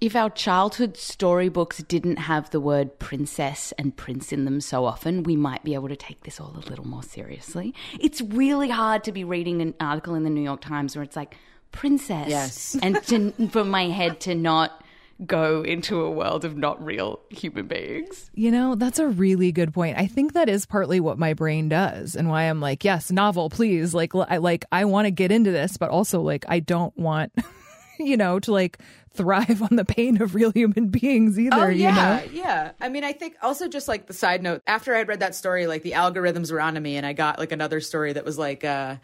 if 0.02 0.14
our 0.14 0.28
childhood 0.28 0.96
storybooks 0.98 1.78
didn't 1.78 2.16
have 2.18 2.50
the 2.50 2.60
word 2.60 2.98
princess 2.98 3.72
and 3.78 3.96
prince 3.96 4.30
in 4.32 4.44
them 4.44 4.60
so 4.60 4.84
often, 4.84 5.22
we 5.22 5.36
might 5.36 5.64
be 5.64 5.72
able 5.72 5.88
to 5.88 5.96
take 5.96 6.24
this 6.24 6.38
all 6.38 6.52
a 6.54 6.68
little 6.68 6.86
more 6.86 7.02
seriously? 7.02 7.72
It's 7.98 8.20
really 8.20 8.68
hard 8.68 9.04
to 9.04 9.12
be 9.12 9.24
reading 9.24 9.62
an 9.62 9.72
article 9.80 10.14
in 10.14 10.24
the 10.24 10.30
New 10.30 10.42
York 10.42 10.60
Times 10.60 10.94
where 10.96 11.02
it's 11.02 11.16
like 11.16 11.36
princess, 11.72 12.28
Yes. 12.28 12.76
and 12.82 13.02
to, 13.04 13.48
for 13.48 13.64
my 13.64 13.84
head 13.84 14.20
to 14.20 14.34
not 14.34 14.84
go 15.26 15.62
into 15.62 16.02
a 16.02 16.10
world 16.10 16.44
of 16.44 16.56
not 16.56 16.84
real 16.84 17.20
human 17.30 17.66
beings. 17.66 18.30
You 18.34 18.50
know, 18.50 18.74
that's 18.74 18.98
a 18.98 19.08
really 19.08 19.52
good 19.52 19.74
point. 19.74 19.98
I 19.98 20.06
think 20.06 20.34
that 20.34 20.48
is 20.48 20.66
partly 20.66 21.00
what 21.00 21.18
my 21.18 21.34
brain 21.34 21.68
does 21.68 22.14
and 22.14 22.28
why 22.28 22.44
I'm 22.44 22.60
like, 22.60 22.84
yes, 22.84 23.10
novel, 23.10 23.50
please. 23.50 23.94
Like 23.94 24.14
I 24.14 24.36
like 24.36 24.64
I 24.70 24.84
want 24.84 25.06
to 25.06 25.10
get 25.10 25.32
into 25.32 25.50
this, 25.50 25.76
but 25.76 25.90
also 25.90 26.20
like 26.20 26.44
I 26.48 26.60
don't 26.60 26.96
want 26.96 27.32
you 27.98 28.16
know, 28.16 28.38
to 28.40 28.52
like 28.52 28.78
thrive 29.12 29.62
on 29.62 29.76
the 29.76 29.84
pain 29.84 30.22
of 30.22 30.34
real 30.34 30.52
human 30.52 30.88
beings 30.88 31.38
either, 31.38 31.56
oh 31.56 31.68
yeah, 31.68 32.20
you 32.20 32.26
know. 32.26 32.32
yeah. 32.32 32.70
I 32.80 32.88
mean, 32.88 33.04
I 33.04 33.12
think 33.12 33.36
also 33.42 33.68
just 33.68 33.88
like 33.88 34.06
the 34.06 34.12
side 34.12 34.42
note. 34.42 34.62
After 34.66 34.94
I'd 34.94 35.08
read 35.08 35.20
that 35.20 35.34
story, 35.34 35.66
like 35.66 35.82
the 35.82 35.92
algorithms 35.92 36.52
were 36.52 36.60
onto 36.60 36.80
me, 36.80 36.96
and 36.96 37.04
I 37.04 37.12
got 37.12 37.38
like 37.38 37.52
another 37.52 37.80
story 37.80 38.12
that 38.12 38.24
was 38.24 38.38
like 38.38 38.64
uh, 38.64 38.96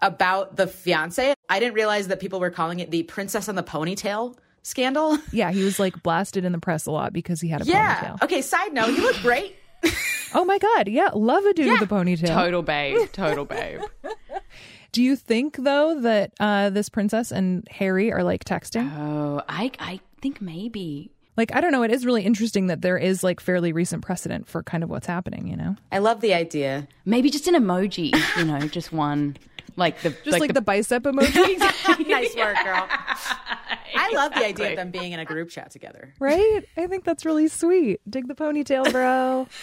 about 0.00 0.56
the 0.56 0.66
fiance. 0.66 1.34
I 1.48 1.60
didn't 1.60 1.74
realize 1.74 2.08
that 2.08 2.20
people 2.20 2.40
were 2.40 2.50
calling 2.50 2.80
it 2.80 2.90
the 2.90 3.02
princess 3.04 3.48
on 3.48 3.54
the 3.54 3.62
ponytail 3.62 4.36
scandal. 4.66 5.18
Yeah, 5.32 5.52
he 5.52 5.64
was 5.64 5.78
like 5.78 6.02
blasted 6.02 6.44
in 6.44 6.52
the 6.52 6.58
press 6.58 6.86
a 6.86 6.90
lot 6.90 7.12
because 7.12 7.40
he 7.40 7.48
had 7.48 7.62
a 7.62 7.64
yeah. 7.64 7.96
ponytail. 8.00 8.22
Okay. 8.22 8.42
Side 8.42 8.72
note, 8.72 8.90
he 8.90 9.00
looked 9.00 9.22
great. 9.22 9.56
Oh 10.34 10.44
my 10.44 10.58
god, 10.58 10.88
yeah, 10.88 11.10
love 11.14 11.44
a 11.44 11.54
dude 11.54 11.68
with 11.68 11.90
a 11.90 11.94
ponytail. 11.94 12.26
Total 12.26 12.60
babe, 12.60 13.10
total 13.12 13.44
babe. 13.44 13.80
Do 14.92 15.02
you 15.02 15.16
think 15.16 15.56
though 15.56 16.00
that 16.00 16.32
uh, 16.40 16.68
this 16.70 16.88
princess 16.88 17.30
and 17.30 17.66
Harry 17.70 18.12
are 18.12 18.24
like 18.24 18.44
texting? 18.44 18.92
Oh, 18.98 19.40
I 19.48 19.70
I 19.78 20.00
think 20.20 20.42
maybe. 20.42 21.10
Like 21.36 21.54
I 21.54 21.60
don't 21.60 21.72
know. 21.72 21.84
It 21.84 21.92
is 21.92 22.04
really 22.04 22.22
interesting 22.22 22.66
that 22.66 22.82
there 22.82 22.98
is 22.98 23.22
like 23.22 23.40
fairly 23.40 23.72
recent 23.72 24.02
precedent 24.02 24.48
for 24.48 24.62
kind 24.62 24.82
of 24.82 24.90
what's 24.90 25.06
happening. 25.06 25.46
You 25.46 25.56
know, 25.56 25.76
I 25.92 25.98
love 25.98 26.20
the 26.20 26.34
idea. 26.34 26.88
Maybe 27.04 27.30
just 27.30 27.46
an 27.46 27.54
emoji, 27.54 28.12
you 28.36 28.44
know, 28.44 28.60
just 28.68 28.92
one. 28.92 29.36
Like 29.76 30.00
the 30.00 30.10
just 30.24 30.40
like, 30.40 30.54
the, 30.54 30.62
bicep 30.62 31.02
emoji. 31.02 31.58
nice 32.08 32.34
work, 32.34 32.56
girl. 32.64 32.88
I 33.94 34.10
love 34.14 34.32
the 34.32 34.44
idea 34.44 34.70
of 34.70 34.76
them 34.76 34.90
being 34.90 35.12
in 35.12 35.20
a 35.20 35.24
group 35.24 35.50
chat 35.50 35.70
together. 35.70 36.14
Right? 36.18 36.64
I 36.76 36.86
think 36.86 37.04
that's 37.04 37.24
really 37.24 37.48
sweet. 37.48 38.00
Dig 38.08 38.26
the 38.26 38.34
ponytail, 38.34 38.90
bro. 38.90 39.46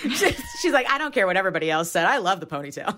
She's 0.62 0.72
like, 0.72 0.89
I 0.89 0.98
don't 0.98 1.13
care 1.13 1.25
what 1.25 1.38
everybody 1.38 1.70
else 1.70 1.91
said. 1.91 2.05
I 2.05 2.17
love 2.20 2.39
the 2.39 2.46
ponytail. 2.46 2.93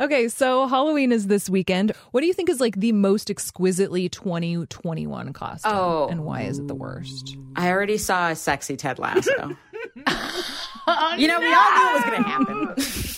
okay, 0.00 0.28
so 0.28 0.66
Halloween 0.66 1.12
is 1.12 1.26
this 1.26 1.48
weekend. 1.50 1.92
What 2.10 2.22
do 2.22 2.26
you 2.26 2.34
think 2.34 2.48
is 2.48 2.60
like 2.60 2.76
the 2.76 2.92
most 2.92 3.30
exquisitely 3.30 4.08
2021 4.08 5.32
costume? 5.32 5.72
Oh. 5.74 6.08
And 6.08 6.24
why 6.24 6.42
is 6.42 6.58
it 6.58 6.68
the 6.68 6.74
worst? 6.74 7.36
I 7.54 7.70
already 7.70 7.98
saw 7.98 8.30
a 8.30 8.36
sexy 8.36 8.76
Ted 8.76 8.98
Lasso. 8.98 9.56
you 11.16 11.26
know, 11.26 11.40
we 11.40 11.52
all 11.52 11.70
knew 11.70 11.88
it 11.88 11.94
was 11.94 12.04
going 12.04 12.22
to 12.22 12.28
happen. 12.28 12.74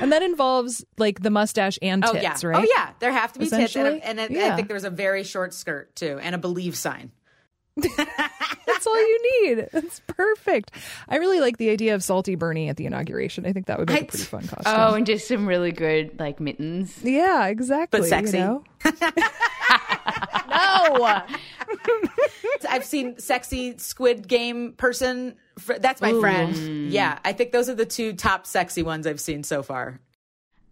And 0.00 0.12
that 0.12 0.22
involves 0.22 0.84
like 0.96 1.22
the 1.22 1.30
mustache 1.30 1.78
and 1.82 2.04
oh 2.04 2.14
yeah, 2.14 2.36
right? 2.44 2.64
oh 2.64 2.72
yeah. 2.76 2.90
There 3.00 3.10
have 3.10 3.32
to 3.32 3.40
be 3.40 3.46
tits, 3.46 3.52
and, 3.52 3.62
Essentially, 3.62 4.02
and 4.02 4.20
I, 4.20 4.52
I 4.52 4.56
think 4.56 4.68
there 4.68 4.76
was 4.76 4.84
a 4.84 4.90
very 4.90 5.24
short 5.24 5.52
skirt 5.52 5.94
too, 5.96 6.18
and 6.22 6.34
a 6.34 6.38
believe 6.38 6.76
sign. 6.76 7.10
That's 7.76 8.86
all 8.86 8.96
you 8.96 9.42
need. 9.42 9.68
It's 9.72 10.00
perfect. 10.06 10.70
I 11.08 11.16
really 11.16 11.40
like 11.40 11.58
the 11.58 11.70
idea 11.70 11.94
of 11.94 12.02
Salty 12.02 12.36
Bernie 12.36 12.68
at 12.68 12.76
the 12.76 12.86
inauguration. 12.86 13.44
I 13.44 13.52
think 13.52 13.66
that 13.66 13.78
would 13.78 13.88
be 13.88 13.94
a 13.94 14.04
pretty 14.04 14.18
fun 14.18 14.44
oh, 14.44 14.54
costume. 14.54 14.74
Oh, 14.76 14.94
and 14.94 15.06
just 15.06 15.28
some 15.28 15.46
really 15.46 15.72
good 15.72 16.18
like 16.18 16.40
mittens. 16.40 16.96
yeah, 17.02 17.46
exactly. 17.46 18.00
But 18.00 18.08
sexy. 18.08 18.38
You 18.38 18.44
know? 18.44 18.64
No. 18.84 18.92
I've 22.68 22.84
seen 22.84 23.18
sexy 23.18 23.78
Squid 23.78 24.26
Game 24.28 24.72
person. 24.72 25.36
That's 25.78 26.00
my 26.00 26.12
friend. 26.20 26.90
Yeah, 26.92 27.18
I 27.24 27.32
think 27.32 27.52
those 27.52 27.68
are 27.68 27.74
the 27.74 27.86
two 27.86 28.12
top 28.12 28.46
sexy 28.46 28.82
ones 28.82 29.06
I've 29.06 29.20
seen 29.20 29.42
so 29.44 29.62
far. 29.62 30.00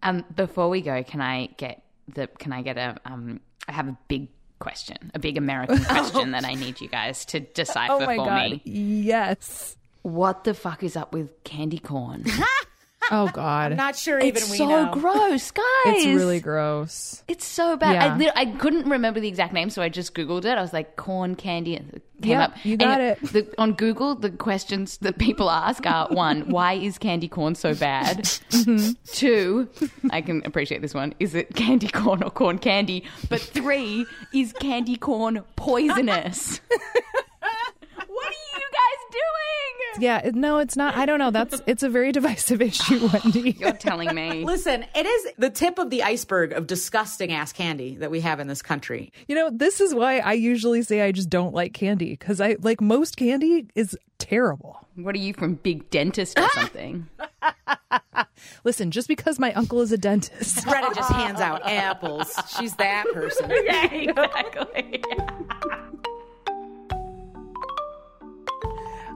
Um, 0.03 0.23
before 0.35 0.69
we 0.69 0.81
go, 0.81 1.03
can 1.03 1.21
I 1.21 1.47
get 1.57 1.83
the? 2.13 2.27
Can 2.27 2.53
I 2.53 2.61
get 2.61 2.77
a? 2.77 2.97
Um, 3.05 3.39
I 3.67 3.71
have 3.73 3.87
a 3.87 3.97
big 4.07 4.29
question, 4.59 5.11
a 5.13 5.19
big 5.19 5.37
American 5.37 5.83
question 5.85 6.31
that 6.31 6.45
I 6.45 6.53
need 6.53 6.79
you 6.81 6.87
guys 6.87 7.25
to 7.25 7.39
decipher 7.39 7.93
Oh 7.93 7.99
my 8.05 8.15
for 8.17 8.25
god. 8.25 8.51
me. 8.51 8.61
Yes. 8.65 9.75
What 10.03 10.43
the 10.45 10.53
fuck 10.53 10.83
is 10.83 10.95
up 10.95 11.13
with 11.13 11.43
candy 11.43 11.79
corn? 11.79 12.23
Oh 13.11 13.27
god. 13.33 13.71
I'm 13.71 13.77
not 13.77 13.95
sure 13.95 14.19
even 14.19 14.35
it's 14.37 14.51
we 14.51 14.57
so 14.57 14.67
know. 14.67 14.91
gross, 14.91 15.51
guys. 15.51 15.63
it's 15.85 16.05
really 16.05 16.39
gross. 16.39 17.23
It's 17.27 17.45
so 17.45 17.77
bad. 17.77 18.21
Yeah. 18.21 18.31
I, 18.35 18.41
I 18.41 18.45
couldn't 18.45 18.89
remember 18.89 19.19
the 19.19 19.27
exact 19.27 19.53
name, 19.53 19.69
so 19.69 19.81
I 19.81 19.89
just 19.89 20.13
googled 20.13 20.45
it. 20.45 20.57
I 20.57 20.61
was 20.61 20.73
like 20.73 20.95
corn 20.95 21.35
candy, 21.35 21.75
and 21.75 21.93
it 21.93 22.01
came 22.21 22.31
Yeah, 22.31 22.43
up. 22.45 22.65
you 22.65 22.73
And 22.73 22.79
got 22.81 23.01
it. 23.01 23.21
The, 23.21 23.53
on 23.57 23.73
Google, 23.73 24.15
the 24.15 24.29
questions 24.31 24.97
that 24.99 25.17
people 25.17 25.49
ask 25.49 25.85
are 25.85 26.07
one: 26.11 26.49
Why 26.49 26.73
is 26.73 26.97
candy 26.97 27.27
corn 27.27 27.55
so 27.55 27.73
bad? 27.75 28.29
Mm-hmm. 28.57 28.91
Two, 29.13 29.69
I 30.09 30.21
can 30.21 30.41
appreciate 30.45 30.81
this 30.81 30.93
one: 30.93 31.13
Is 31.19 31.35
it 31.35 31.55
candy 31.55 31.87
corn 31.87 32.23
or 32.23 32.29
corn 32.31 32.57
candy? 32.59 33.03
But 33.29 33.39
three, 33.41 34.05
is 34.33 34.51
candy 34.53 34.97
corn 34.97 35.43
poisonous? 35.55 36.59
what 36.69 38.27
are 38.27 38.43
you 38.57 38.67
guys 38.71 39.01
doing? 39.11 39.85
Yeah, 39.99 40.29
no, 40.33 40.59
it's 40.59 40.75
not. 40.75 40.95
I 40.95 41.05
don't 41.05 41.19
know. 41.19 41.31
That's 41.31 41.61
it's 41.65 41.83
a 41.83 41.89
very 41.89 42.11
divisive 42.17 42.61
issue, 42.61 42.99
oh, 43.01 43.19
Wendy. 43.23 43.51
You're 43.59 43.71
telling 43.73 44.13
me. 44.13 44.45
Listen, 44.45 44.85
it 44.95 45.05
is 45.05 45.27
the 45.37 45.49
tip 45.49 45.79
of 45.79 45.89
the 45.89 46.03
iceberg 46.03 46.53
of 46.53 46.67
disgusting 46.67 47.31
ass 47.31 47.53
candy 47.53 47.95
that 47.97 48.11
we 48.11 48.21
have 48.21 48.39
in 48.39 48.47
this 48.47 48.61
country. 48.61 49.11
You 49.27 49.35
know, 49.35 49.49
this 49.51 49.81
is 49.81 49.93
why 49.93 50.19
I 50.19 50.33
usually 50.33 50.81
say 50.81 51.01
I 51.01 51.11
just 51.11 51.29
don't 51.29 51.53
like 51.53 51.73
candy 51.73 52.11
because 52.11 52.41
I 52.41 52.57
like 52.61 52.81
most 52.81 53.17
candy 53.17 53.67
is 53.75 53.97
terrible. 54.17 54.85
What 54.95 55.15
are 55.15 55.19
you 55.19 55.33
from 55.33 55.55
Big 55.55 55.89
Dentist 55.89 56.39
or 56.39 56.49
something? 56.49 57.07
Listen, 58.63 58.91
just 58.91 59.07
because 59.07 59.39
my 59.39 59.53
uncle 59.53 59.81
is 59.81 59.91
a 59.91 59.97
dentist. 59.97 60.65
Greta 60.65 60.91
just 60.95 61.11
hands 61.11 61.39
out 61.39 61.61
apples. 61.65 62.33
She's 62.57 62.75
that 62.75 63.05
person. 63.13 63.51
yeah, 63.63 63.93
exactly. 63.93 65.03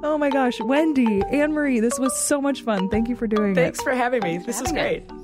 Oh 0.04 0.18
my 0.18 0.30
gosh, 0.30 0.60
Wendy, 0.60 1.22
Anne 1.32 1.54
Marie, 1.54 1.80
this 1.80 2.00
was 2.00 2.18
so 2.18 2.42
much 2.42 2.64
fun. 2.64 2.90
Thank 2.90 3.08
you 3.08 3.16
for 3.16 3.28
doing 3.28 3.54
Thanks 3.54 3.80
it. 3.80 3.84
Thanks 3.84 3.84
for 3.84 3.94
having 3.94 4.24
me. 4.24 4.40
This 4.40 4.60
is 4.60 4.72
having 4.72 5.04
great. 5.06 5.22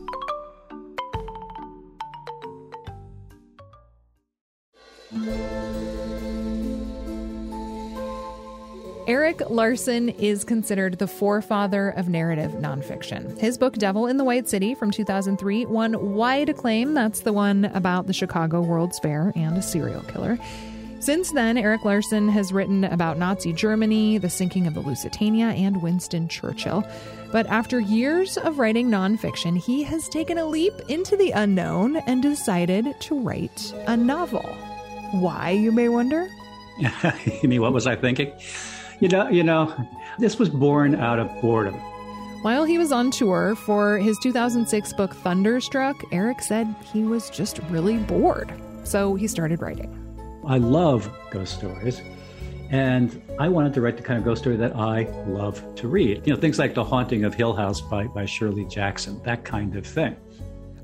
Erik 9.07 9.49
Larson 9.49 10.09
is 10.09 10.43
considered 10.43 10.99
the 10.99 11.07
forefather 11.07 11.89
of 11.91 12.09
narrative 12.09 12.51
nonfiction. 12.51 13.39
His 13.39 13.57
book, 13.57 13.75
Devil 13.75 14.05
in 14.05 14.17
the 14.17 14.25
White 14.25 14.49
City 14.49 14.75
from 14.75 14.91
2003, 14.91 15.65
won 15.65 16.13
wide 16.13 16.49
acclaim. 16.49 16.93
That's 16.93 17.21
the 17.21 17.31
one 17.31 17.65
about 17.65 18.07
the 18.07 18.13
Chicago 18.13 18.61
World's 18.61 18.99
Fair 18.99 19.31
and 19.33 19.57
a 19.57 19.61
serial 19.61 20.01
killer. 20.01 20.37
Since 20.99 21.31
then, 21.31 21.57
Erik 21.57 21.85
Larson 21.85 22.27
has 22.29 22.51
written 22.51 22.83
about 22.83 23.19
Nazi 23.19 23.53
Germany, 23.53 24.17
the 24.17 24.29
sinking 24.29 24.65
of 24.65 24.73
the 24.73 24.79
Lusitania, 24.79 25.47
and 25.47 25.81
Winston 25.81 26.27
Churchill. 26.27 26.83
But 27.31 27.45
after 27.47 27.79
years 27.79 28.37
of 28.37 28.57
writing 28.57 28.89
nonfiction, 28.89 29.57
he 29.57 29.83
has 29.83 30.09
taken 30.09 30.37
a 30.37 30.45
leap 30.45 30.73
into 30.87 31.15
the 31.15 31.31
unknown 31.31 31.97
and 31.97 32.21
decided 32.21 32.99
to 33.01 33.19
write 33.19 33.73
a 33.85 33.95
novel. 33.95 34.43
Why, 35.11 35.51
you 35.51 35.71
may 35.71 35.87
wonder? 35.87 36.27
you 37.41 37.47
mean 37.47 37.61
what 37.61 37.73
was 37.73 37.85
I 37.85 37.95
thinking? 37.95 38.33
You 38.99 39.09
know, 39.09 39.29
you 39.29 39.43
know, 39.43 39.73
this 40.17 40.39
was 40.39 40.49
born 40.49 40.95
out 40.95 41.19
of 41.19 41.29
boredom. 41.41 41.75
While 42.41 42.65
he 42.65 42.77
was 42.77 42.91
on 42.91 43.11
tour 43.11 43.55
for 43.55 43.99
his 43.99 44.17
2006 44.19 44.93
book 44.93 45.13
Thunderstruck, 45.13 46.03
Erik 46.11 46.41
said 46.41 46.73
he 46.91 47.03
was 47.03 47.29
just 47.29 47.59
really 47.69 47.97
bored. 47.97 48.51
So 48.83 49.15
he 49.15 49.27
started 49.27 49.61
writing. 49.61 50.06
I 50.47 50.59
love 50.59 51.11
ghost 51.29 51.55
stories, 51.55 52.01
and 52.69 53.21
I 53.37 53.49
wanted 53.49 53.73
to 53.73 53.81
write 53.81 53.97
the 53.97 54.03
kind 54.03 54.17
of 54.17 54.23
ghost 54.23 54.43
story 54.43 54.55
that 54.55 54.77
I 54.77 55.03
love 55.27 55.61
to 55.75 55.89
read. 55.89 56.25
You 56.25 56.33
know, 56.33 56.39
things 56.39 56.57
like 56.57 56.73
The 56.73 56.85
Haunting 56.85 57.25
of 57.25 57.33
Hill 57.33 57.53
House 57.53 57.81
by, 57.81 58.07
by 58.07 58.25
Shirley 58.25 58.63
Jackson, 58.63 59.21
that 59.23 59.43
kind 59.43 59.75
of 59.75 59.85
thing. 59.85 60.15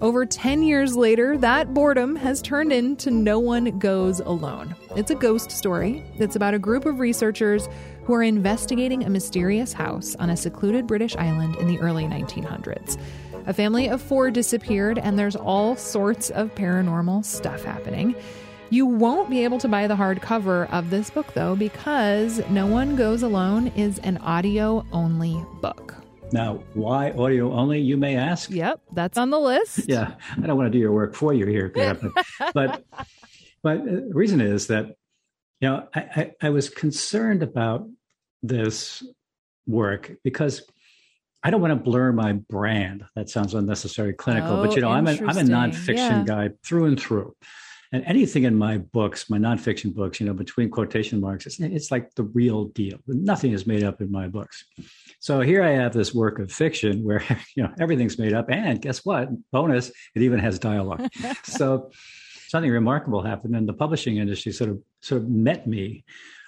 Over 0.02 0.26
10 0.26 0.64
years 0.64 0.98
later, 0.98 1.38
that 1.38 1.74
boredom 1.74 2.18
has 2.18 2.42
turned 2.42 2.74
into 2.74 3.10
No 3.10 3.40
One 3.40 3.80
Goes 3.80 4.20
Alone. 4.20 4.76
It's 4.98 5.12
a 5.12 5.16
ghost 5.16 5.50
story 5.50 6.04
that's 6.20 6.36
about 6.36 6.54
a 6.54 6.60
group 6.60 6.86
of 6.86 7.00
researchers 7.00 7.70
who 8.04 8.14
are 8.16 8.24
investigating 8.24 9.06
a 9.06 9.10
mysterious 9.10 9.72
house 9.72 10.14
on 10.16 10.30
a 10.30 10.36
secluded 10.36 10.88
British 10.88 11.16
island 11.16 11.56
in 11.56 11.68
the 11.68 11.80
early 11.80 12.04
1900s. 12.04 13.00
A 13.46 13.54
family 13.54 13.88
of 13.88 14.02
four 14.02 14.30
disappeared, 14.30 14.98
and 14.98 15.18
there's 15.18 15.38
all 15.38 15.78
sorts 15.78 16.30
of 16.32 16.54
paranormal 16.54 17.24
stuff 17.24 17.64
happening. 17.64 18.14
You 18.70 18.86
won't 18.86 19.30
be 19.30 19.44
able 19.44 19.60
to 19.60 19.68
buy 19.68 19.88
the 19.88 19.96
hardcover 19.96 20.70
of 20.72 20.90
this 20.90 21.10
book, 21.10 21.34
though, 21.34 21.56
because 21.56 22.42
No 22.50 22.66
One 22.66 22.96
Goes 22.96 23.22
Alone 23.22 23.68
is 23.68 24.00
an 24.00 24.18
audio 24.18 24.86
only 24.92 25.44
book. 25.62 25.96
Now, 26.32 26.64
why 26.74 27.12
audio 27.12 27.54
only, 27.54 27.80
you 27.80 27.96
may 27.98 28.16
ask? 28.16 28.50
Yep, 28.50 28.82
that's 28.94 29.18
on 29.20 29.30
the 29.30 29.40
list. 29.40 29.82
Yeah, 29.88 30.16
I 30.36 30.48
don't 30.48 30.58
want 30.58 30.68
to 30.68 30.72
do 30.72 30.80
your 30.80 30.92
work 30.92 31.14
for 31.14 31.34
you 31.34 31.46
here, 31.46 31.72
but, 31.74 32.02
but 32.54 32.84
but 33.62 33.86
the 33.86 34.10
reason 34.12 34.42
is 34.42 34.68
that 34.68 34.88
you 35.62 35.70
know 35.70 35.88
I, 35.94 36.00
I, 36.02 36.32
I 36.42 36.50
was 36.50 36.70
concerned 36.70 37.44
about 37.44 37.88
this 38.42 39.04
work 39.68 40.12
because 40.24 40.64
I 41.44 41.52
don't 41.52 41.62
want 41.62 41.72
to 41.72 41.76
blur 41.84 42.12
my 42.12 42.34
brand. 42.34 43.06
That 43.16 43.30
sounds 43.30 43.54
unnecessary 43.54 44.14
clinical, 44.14 44.58
but 44.58 44.76
you 44.76 44.82
know 44.82 44.90
I'm 44.90 45.08
a 45.08 45.12
I'm 45.12 45.38
a 45.38 45.42
oh, 45.42 45.44
nonfiction 45.44 45.96
Yeah. 45.96 46.24
guy 46.26 46.50
through 46.66 46.86
and 46.86 47.00
through. 47.00 47.36
And 47.94 48.04
anything 48.08 48.44
in 48.44 48.56
my 48.56 48.80
books, 48.80 49.30
my 49.30 49.38
nonfiction 49.38 49.94
books, 49.94 50.20
you 50.20 50.26
know, 50.26 50.34
between 50.34 50.72
quotation 50.72 51.22
marks, 51.22 51.46
it's, 51.46 51.60
it's 51.60 51.92
like 51.92 52.14
the 52.16 52.24
real 52.24 52.66
deal. 52.66 52.98
Nothing 53.06 53.52
is 53.52 53.68
made 53.68 53.84
up 53.84 54.02
in 54.02 54.12
my 54.12 54.28
books. 54.28 54.66
So 55.20 55.42
here 55.42 55.62
I 55.62 55.70
have 55.70 55.94
this 55.94 56.12
work 56.12 56.40
of 56.40 56.52
fiction 56.52 57.04
where 57.04 57.24
you 57.56 57.62
know 57.62 57.72
everything's 57.80 58.18
made 58.18 58.34
up, 58.34 58.50
and 58.50 58.82
guess 58.82 59.06
what? 59.06 59.30
Bonus, 59.52 59.92
it 60.16 60.24
even 60.24 60.40
has 60.40 60.58
dialogue. 60.58 61.08
so 61.44 61.92
something 62.48 62.72
remarkable 62.72 63.22
happened, 63.22 63.56
and 63.56 63.70
the 63.70 63.74
publishing 63.74 64.18
industry 64.18 64.52
sort 64.52 64.72
of 64.72 64.82
sort 65.02 65.22
of 65.22 65.30
met 65.30 65.68
me 65.68 66.04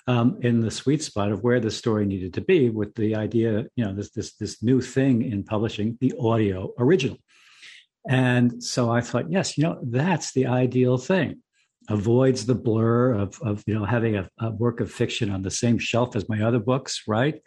um, 0.07 0.39
in 0.41 0.61
the 0.61 0.71
sweet 0.71 1.03
spot 1.03 1.31
of 1.31 1.43
where 1.43 1.59
the 1.59 1.69
story 1.69 2.07
needed 2.07 2.33
to 2.33 2.41
be, 2.41 2.71
with 2.71 2.95
the 2.95 3.15
idea, 3.15 3.65
you 3.75 3.85
know, 3.85 3.93
this 3.93 4.09
this 4.09 4.33
this 4.33 4.63
new 4.63 4.81
thing 4.81 5.21
in 5.21 5.43
publishing, 5.43 5.95
the 6.01 6.13
audio 6.19 6.73
original. 6.79 7.17
And 8.07 8.63
so 8.63 8.91
I 8.91 9.01
thought, 9.01 9.31
yes, 9.31 9.57
you 9.57 9.63
know, 9.63 9.79
that's 9.83 10.33
the 10.33 10.47
ideal 10.47 10.97
thing. 10.97 11.41
Avoids 11.89 12.45
the 12.45 12.55
blur 12.55 13.13
of, 13.13 13.39
of 13.41 13.63
you 13.67 13.73
know, 13.73 13.85
having 13.85 14.15
a, 14.15 14.29
a 14.39 14.51
work 14.51 14.79
of 14.79 14.91
fiction 14.91 15.31
on 15.31 15.41
the 15.41 15.51
same 15.51 15.77
shelf 15.77 16.15
as 16.15 16.29
my 16.29 16.41
other 16.41 16.59
books, 16.59 17.03
right? 17.07 17.41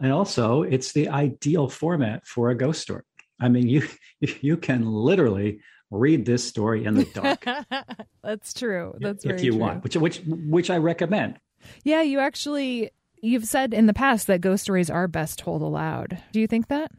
And 0.00 0.12
also, 0.12 0.62
it's 0.62 0.92
the 0.92 1.08
ideal 1.08 1.68
format 1.68 2.26
for 2.26 2.50
a 2.50 2.56
ghost 2.56 2.80
story. 2.82 3.02
I 3.40 3.48
mean, 3.48 3.68
you 3.68 3.88
you 4.40 4.56
can 4.56 4.86
literally 4.86 5.60
read 5.90 6.24
this 6.24 6.46
story 6.46 6.84
in 6.84 6.94
the 6.94 7.04
dark 7.04 7.44
That's 8.22 8.54
true. 8.54 8.94
That's 9.00 9.24
very 9.24 9.38
if 9.38 9.44
you 9.44 9.52
true. 9.52 9.60
want, 9.60 9.82
which 9.82 9.96
which 9.96 10.20
which 10.26 10.70
I 10.70 10.76
recommend. 10.76 11.38
Yeah, 11.84 12.02
you 12.02 12.18
actually 12.20 12.90
you've 13.22 13.46
said 13.46 13.74
in 13.74 13.86
the 13.86 13.94
past 13.94 14.26
that 14.26 14.40
ghost 14.40 14.62
stories 14.62 14.90
are 14.90 15.08
best 15.08 15.38
told 15.38 15.62
aloud. 15.62 16.22
Do 16.32 16.40
you 16.40 16.46
think 16.46 16.68
that? 16.68 16.90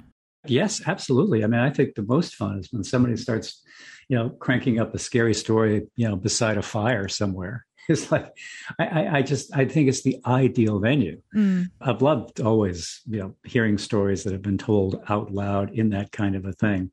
Yes, 0.45 0.81
absolutely. 0.87 1.43
I 1.43 1.47
mean, 1.47 1.59
I 1.59 1.69
think 1.69 1.95
the 1.95 2.03
most 2.03 2.35
fun 2.35 2.59
is 2.59 2.71
when 2.71 2.83
somebody 2.83 3.15
starts, 3.15 3.61
you 4.09 4.17
know, 4.17 4.29
cranking 4.29 4.79
up 4.79 4.93
a 4.95 4.99
scary 4.99 5.33
story, 5.33 5.87
you 5.95 6.07
know, 6.07 6.15
beside 6.15 6.57
a 6.57 6.61
fire 6.61 7.07
somewhere. 7.07 7.65
it's 7.89 8.11
like 8.11 8.31
I, 8.79 9.07
I, 9.17 9.21
just 9.21 9.55
I 9.55 9.65
think 9.65 9.89
it's 9.89 10.03
the 10.03 10.19
ideal 10.25 10.79
venue. 10.79 11.21
Mm. 11.35 11.65
I've 11.81 12.01
loved 12.01 12.39
always 12.39 13.01
you 13.09 13.19
know 13.19 13.35
hearing 13.43 13.77
stories 13.77 14.23
that 14.23 14.33
have 14.33 14.41
been 14.41 14.57
told 14.57 15.01
out 15.09 15.31
loud 15.31 15.71
in 15.71 15.89
that 15.89 16.11
kind 16.11 16.35
of 16.35 16.45
a 16.45 16.53
thing. 16.53 16.91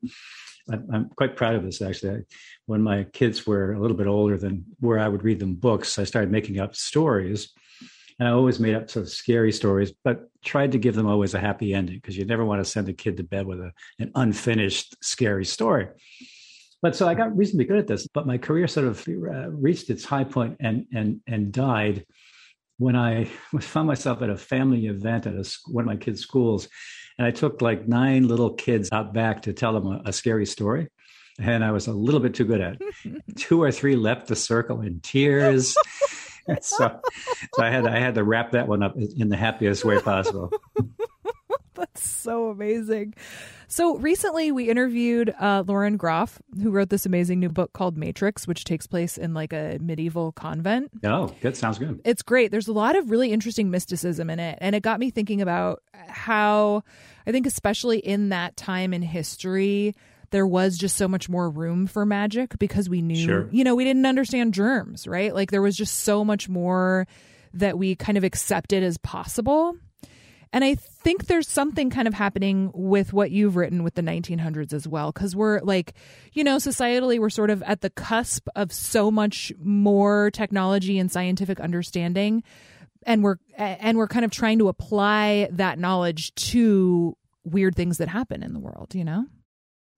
I'm 0.70 1.08
quite 1.16 1.36
proud 1.36 1.54
of 1.54 1.64
this 1.64 1.80
actually. 1.80 2.24
When 2.66 2.82
my 2.82 3.04
kids 3.04 3.46
were 3.46 3.72
a 3.72 3.80
little 3.80 3.96
bit 3.96 4.06
older 4.06 4.36
than 4.36 4.64
where 4.80 4.98
I 4.98 5.08
would 5.08 5.24
read 5.24 5.40
them 5.40 5.54
books, 5.54 5.98
I 5.98 6.04
started 6.04 6.30
making 6.30 6.58
up 6.58 6.76
stories. 6.76 7.52
And 8.18 8.28
I 8.28 8.32
always 8.32 8.58
made 8.58 8.74
up 8.74 8.90
sort 8.90 9.06
of 9.06 9.12
scary 9.12 9.52
stories, 9.52 9.92
but 10.04 10.28
tried 10.44 10.72
to 10.72 10.78
give 10.78 10.94
them 10.94 11.06
always 11.06 11.34
a 11.34 11.40
happy 11.40 11.72
ending 11.72 11.96
because 11.96 12.16
you 12.16 12.24
never 12.24 12.44
want 12.44 12.64
to 12.64 12.70
send 12.70 12.88
a 12.88 12.92
kid 12.92 13.16
to 13.18 13.22
bed 13.22 13.46
with 13.46 13.60
a, 13.60 13.72
an 13.98 14.10
unfinished, 14.14 14.96
scary 15.02 15.44
story. 15.44 15.88
But 16.80 16.94
so 16.94 17.08
I 17.08 17.14
got 17.14 17.36
reasonably 17.36 17.66
good 17.66 17.78
at 17.78 17.86
this, 17.86 18.06
but 18.06 18.26
my 18.26 18.38
career 18.38 18.68
sort 18.68 18.86
of 18.86 19.06
uh, 19.08 19.50
reached 19.50 19.90
its 19.90 20.04
high 20.04 20.24
point 20.24 20.56
and 20.60 20.86
and 20.92 21.20
and 21.26 21.52
died 21.52 22.06
when 22.78 22.94
I 22.94 23.24
found 23.60 23.88
myself 23.88 24.22
at 24.22 24.30
a 24.30 24.36
family 24.36 24.86
event 24.86 25.26
at 25.26 25.34
a, 25.34 25.58
one 25.66 25.82
of 25.82 25.86
my 25.86 25.96
kids' 25.96 26.20
schools, 26.20 26.68
and 27.18 27.26
I 27.26 27.30
took 27.30 27.60
like 27.60 27.88
nine 27.88 28.28
little 28.28 28.54
kids 28.54 28.88
out 28.92 29.12
back 29.12 29.42
to 29.42 29.52
tell 29.52 29.72
them 29.72 29.86
a, 29.86 30.02
a 30.06 30.12
scary 30.12 30.46
story, 30.46 30.88
and 31.38 31.64
I 31.64 31.72
was 31.72 31.88
a 31.88 31.92
little 31.92 32.20
bit 32.20 32.34
too 32.34 32.44
good 32.44 32.60
at 32.60 32.76
it. 32.80 33.22
Two 33.36 33.62
or 33.62 33.72
three 33.72 33.96
left 33.96 34.28
the 34.28 34.36
circle 34.36 34.80
in 34.80 35.00
tears. 35.00 35.76
so, 36.60 37.00
so 37.54 37.62
I 37.62 37.70
had 37.70 37.86
I 37.86 37.98
had 37.98 38.14
to 38.14 38.24
wrap 38.24 38.52
that 38.52 38.68
one 38.68 38.82
up 38.82 38.96
in 38.96 39.28
the 39.28 39.36
happiest 39.36 39.84
way 39.84 40.00
possible. 40.00 40.50
That's 41.74 42.08
so 42.08 42.48
amazing. 42.48 43.14
So 43.68 43.96
recently 43.98 44.50
we 44.50 44.68
interviewed 44.68 45.32
uh, 45.38 45.62
Lauren 45.66 45.96
Groff, 45.96 46.40
who 46.60 46.70
wrote 46.70 46.88
this 46.88 47.06
amazing 47.06 47.38
new 47.38 47.50
book 47.50 47.72
called 47.72 47.96
Matrix, 47.96 48.48
which 48.48 48.64
takes 48.64 48.86
place 48.86 49.16
in 49.16 49.34
like 49.34 49.52
a 49.52 49.78
medieval 49.80 50.32
convent. 50.32 50.90
Oh, 51.04 51.32
that 51.42 51.56
sounds 51.56 51.78
good. 51.78 52.00
It's 52.04 52.22
great. 52.22 52.50
There's 52.50 52.66
a 52.66 52.72
lot 52.72 52.96
of 52.96 53.10
really 53.10 53.30
interesting 53.30 53.70
mysticism 53.70 54.30
in 54.30 54.40
it. 54.40 54.58
And 54.60 54.74
it 54.74 54.82
got 54.82 54.98
me 54.98 55.10
thinking 55.10 55.40
about 55.40 55.82
how 55.92 56.82
I 57.26 57.30
think, 57.30 57.46
especially 57.46 57.98
in 57.98 58.30
that 58.30 58.56
time 58.56 58.94
in 58.94 59.02
history, 59.02 59.94
there 60.30 60.46
was 60.46 60.76
just 60.76 60.96
so 60.96 61.08
much 61.08 61.28
more 61.28 61.48
room 61.48 61.86
for 61.86 62.04
magic 62.04 62.58
because 62.58 62.88
we 62.88 63.02
knew, 63.02 63.24
sure. 63.24 63.48
you 63.50 63.64
know, 63.64 63.74
we 63.74 63.84
didn't 63.84 64.06
understand 64.06 64.54
germs, 64.54 65.06
right? 65.06 65.34
Like 65.34 65.50
there 65.50 65.62
was 65.62 65.76
just 65.76 66.00
so 66.00 66.24
much 66.24 66.48
more 66.48 67.06
that 67.54 67.78
we 67.78 67.94
kind 67.94 68.18
of 68.18 68.24
accepted 68.24 68.82
as 68.82 68.98
possible. 68.98 69.74
And 70.52 70.64
I 70.64 70.76
think 70.76 71.26
there's 71.26 71.48
something 71.48 71.90
kind 71.90 72.08
of 72.08 72.14
happening 72.14 72.70
with 72.72 73.12
what 73.12 73.30
you've 73.30 73.56
written 73.56 73.84
with 73.84 73.94
the 73.94 74.02
1900s 74.02 74.72
as 74.72 74.88
well, 74.88 75.12
because 75.12 75.36
we're 75.36 75.60
like, 75.60 75.92
you 76.32 76.42
know, 76.42 76.56
societally, 76.56 77.18
we're 77.18 77.28
sort 77.28 77.50
of 77.50 77.62
at 77.64 77.82
the 77.82 77.90
cusp 77.90 78.48
of 78.56 78.72
so 78.72 79.10
much 79.10 79.52
more 79.62 80.30
technology 80.30 80.98
and 80.98 81.12
scientific 81.12 81.60
understanding. 81.60 82.42
And 83.04 83.22
we're 83.22 83.36
and 83.56 83.96
we're 83.98 84.08
kind 84.08 84.24
of 84.24 84.30
trying 84.30 84.58
to 84.58 84.68
apply 84.68 85.48
that 85.52 85.78
knowledge 85.78 86.34
to 86.34 87.16
weird 87.44 87.76
things 87.76 87.98
that 87.98 88.08
happen 88.08 88.42
in 88.42 88.52
the 88.52 88.58
world, 88.58 88.94
you 88.94 89.04
know? 89.04 89.26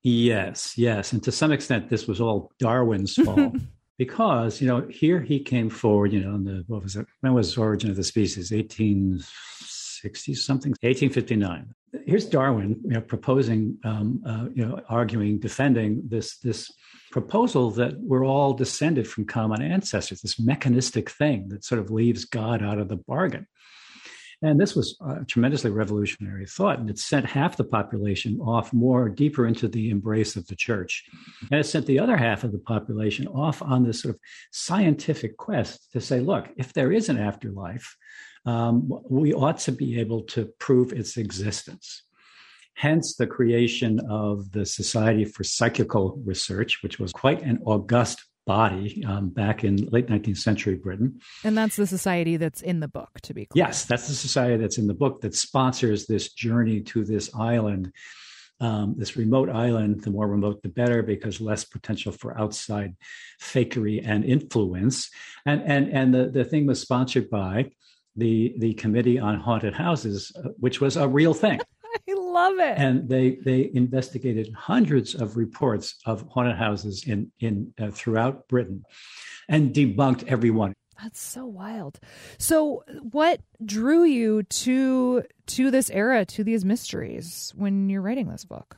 Yes, 0.02 0.78
yes. 0.78 1.12
And 1.12 1.23
to 1.25 1.33
some 1.33 1.52
extent, 1.52 1.88
this 1.88 2.07
was 2.07 2.21
all 2.21 2.52
Darwin's 2.59 3.14
fault. 3.25 3.57
because, 3.99 4.62
you 4.62 4.66
know, 4.66 4.87
here 4.88 5.21
he 5.21 5.38
came 5.38 5.69
forward, 5.69 6.11
you 6.11 6.21
know, 6.21 6.35
in 6.35 6.45
the, 6.45 6.64
what 6.69 6.83
was 6.83 6.97
it? 6.97 7.07
When 7.21 7.35
was 7.35 7.59
Origin 7.59 7.90
of 7.90 7.97
the 7.97 8.02
Species? 8.02 8.50
1860 8.50 10.35
something, 10.35 10.71
1859. 10.80 11.75
Here's 12.07 12.25
Darwin, 12.25 12.80
you 12.83 12.92
know, 12.92 13.02
proposing, 13.02 13.76
um, 13.85 14.23
uh, 14.26 14.47
you 14.54 14.64
know, 14.64 14.80
arguing, 14.88 15.38
defending 15.38 16.00
this, 16.09 16.38
this 16.38 16.73
proposal 17.11 17.71
that 17.73 18.00
we're 18.00 18.25
all 18.25 18.54
descended 18.54 19.07
from 19.07 19.26
common 19.26 19.61
ancestors, 19.61 20.23
this 20.23 20.40
mechanistic 20.40 21.11
thing 21.11 21.49
that 21.49 21.62
sort 21.62 21.78
of 21.78 21.90
leaves 21.90 22.25
God 22.25 22.62
out 22.62 22.78
of 22.78 22.88
the 22.88 22.97
bargain. 22.97 23.47
And 24.42 24.59
this 24.59 24.75
was 24.75 24.97
a 25.06 25.25
tremendously 25.25 25.70
revolutionary 25.70 26.47
thought, 26.47 26.78
and 26.78 26.88
it 26.88 26.99
sent 26.99 27.26
half 27.26 27.59
the 27.59 27.64
population 27.64 28.40
off 28.40 28.73
more 28.73 29.09
deeper 29.11 29.47
into 29.47 29.68
the 29.68 29.90
embrace 29.90 30.35
of 30.35 30.47
the 30.47 30.56
church. 30.56 31.04
And 31.50 31.61
it 31.61 31.64
sent 31.64 31.85
the 31.87 31.99
other 31.99 32.16
half 32.16 32.42
of 32.42 32.52
the 32.52 32.59
population 32.59 33.26
off 33.28 33.61
on 33.61 33.85
this 33.85 34.00
sort 34.00 34.14
of 34.14 34.20
scientific 34.50 35.37
quest 35.37 35.92
to 35.92 36.00
say, 36.00 36.20
look, 36.20 36.49
if 36.56 36.73
there 36.73 36.90
is 36.90 37.11
an 37.11 37.18
afterlife, 37.18 37.97
um, 38.47 38.90
we 39.11 39.35
ought 39.35 39.59
to 39.59 39.73
be 39.73 40.00
able 40.00 40.23
to 40.23 40.47
prove 40.59 40.94
its 40.94 41.18
existence. 41.18 42.04
Hence, 42.75 43.16
the 43.16 43.26
creation 43.26 44.00
of 44.09 44.50
the 44.52 44.64
Society 44.64 45.26
for 45.26 45.45
Psychical 45.45 46.19
Research, 46.25 46.82
which 46.82 46.99
was 46.99 47.12
quite 47.12 47.43
an 47.43 47.58
august 47.67 48.25
body 48.50 49.04
um, 49.06 49.28
back 49.28 49.63
in 49.63 49.76
late 49.93 50.08
19th 50.08 50.39
century 50.39 50.75
Britain. 50.75 51.21
And 51.45 51.56
that's 51.56 51.76
the 51.76 51.86
society 51.86 52.36
that's 52.36 52.63
in 52.63 52.80
the 52.80 52.89
book, 52.89 53.21
to 53.23 53.32
be 53.32 53.47
clear. 53.47 53.65
Yes, 53.65 53.84
that's 53.84 54.08
the 54.08 54.15
society 54.15 54.56
that's 54.56 54.76
in 54.76 54.89
the 54.89 55.00
book 55.02 55.21
that 55.21 55.36
sponsors 55.36 56.06
this 56.06 56.32
journey 56.32 56.80
to 56.80 57.04
this 57.04 57.32
island. 57.32 57.93
Um, 58.58 58.97
this 58.99 59.17
remote 59.17 59.50
island, 59.50 60.02
the 60.02 60.10
more 60.10 60.26
remote, 60.26 60.63
the 60.63 60.69
better, 60.69 61.00
because 61.04 61.41
less 61.41 61.63
potential 61.65 62.10
for 62.10 62.36
outside 62.36 62.97
fakery 63.41 64.02
and 64.04 64.25
influence. 64.25 65.10
And 65.47 65.63
and 65.63 65.89
and 65.99 66.13
the, 66.13 66.25
the 66.28 66.45
thing 66.45 66.67
was 66.67 66.80
sponsored 66.80 67.30
by 67.30 67.71
the 68.17 68.52
the 68.58 68.75
Committee 68.75 69.21
on 69.21 69.39
Haunted 69.39 69.75
Houses, 69.75 70.32
uh, 70.36 70.49
which 70.58 70.80
was 70.80 70.97
a 70.97 71.06
real 71.06 71.34
thing. 71.34 71.60
Love 72.41 72.59
it. 72.59 72.79
And 72.79 73.09
they 73.09 73.37
they 73.45 73.71
investigated 73.75 74.53
hundreds 74.55 75.15
of 75.15 75.37
reports 75.37 75.97
of 76.07 76.25
haunted 76.29 76.57
houses 76.57 77.05
in 77.07 77.31
in 77.41 77.73
uh, 77.81 77.91
throughout 77.91 78.49
Britain, 78.49 78.85
and 79.49 79.75
debunked 79.75 80.26
every 80.26 80.50
one. 80.50 80.73
That's 81.03 81.21
so 81.21 81.47
wild. 81.47 81.99
So, 82.39 82.85
what 83.11 83.41
drew 83.65 84.05
you 84.05 84.43
to 84.65 85.23
to 85.47 85.71
this 85.71 85.91
era, 85.91 86.25
to 86.26 86.45
these 86.45 86.65
mysteries, 86.65 87.53
when 87.57 87.89
you're 87.91 88.03
writing 88.03 88.29
this 88.29 88.45
book? 88.45 88.76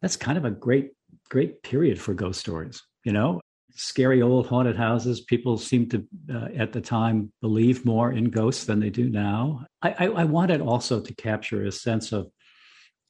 That's 0.00 0.16
kind 0.16 0.38
of 0.38 0.44
a 0.44 0.50
great 0.50 0.92
great 1.28 1.62
period 1.62 2.00
for 2.00 2.14
ghost 2.14 2.40
stories. 2.40 2.82
You 3.04 3.12
know, 3.12 3.40
scary 3.74 4.22
old 4.22 4.46
haunted 4.46 4.76
houses. 4.76 5.22
People 5.22 5.58
seem 5.58 5.88
to, 5.88 6.04
uh, 6.32 6.48
at 6.56 6.72
the 6.72 6.80
time, 6.80 7.32
believe 7.40 7.84
more 7.84 8.12
in 8.12 8.24
ghosts 8.30 8.64
than 8.64 8.80
they 8.80 8.90
do 8.90 9.08
now. 9.08 9.64
I, 9.82 9.90
I, 9.98 10.06
I 10.06 10.24
wanted 10.24 10.60
also 10.60 11.00
to 11.00 11.14
capture 11.14 11.64
a 11.64 11.72
sense 11.72 12.12
of 12.12 12.30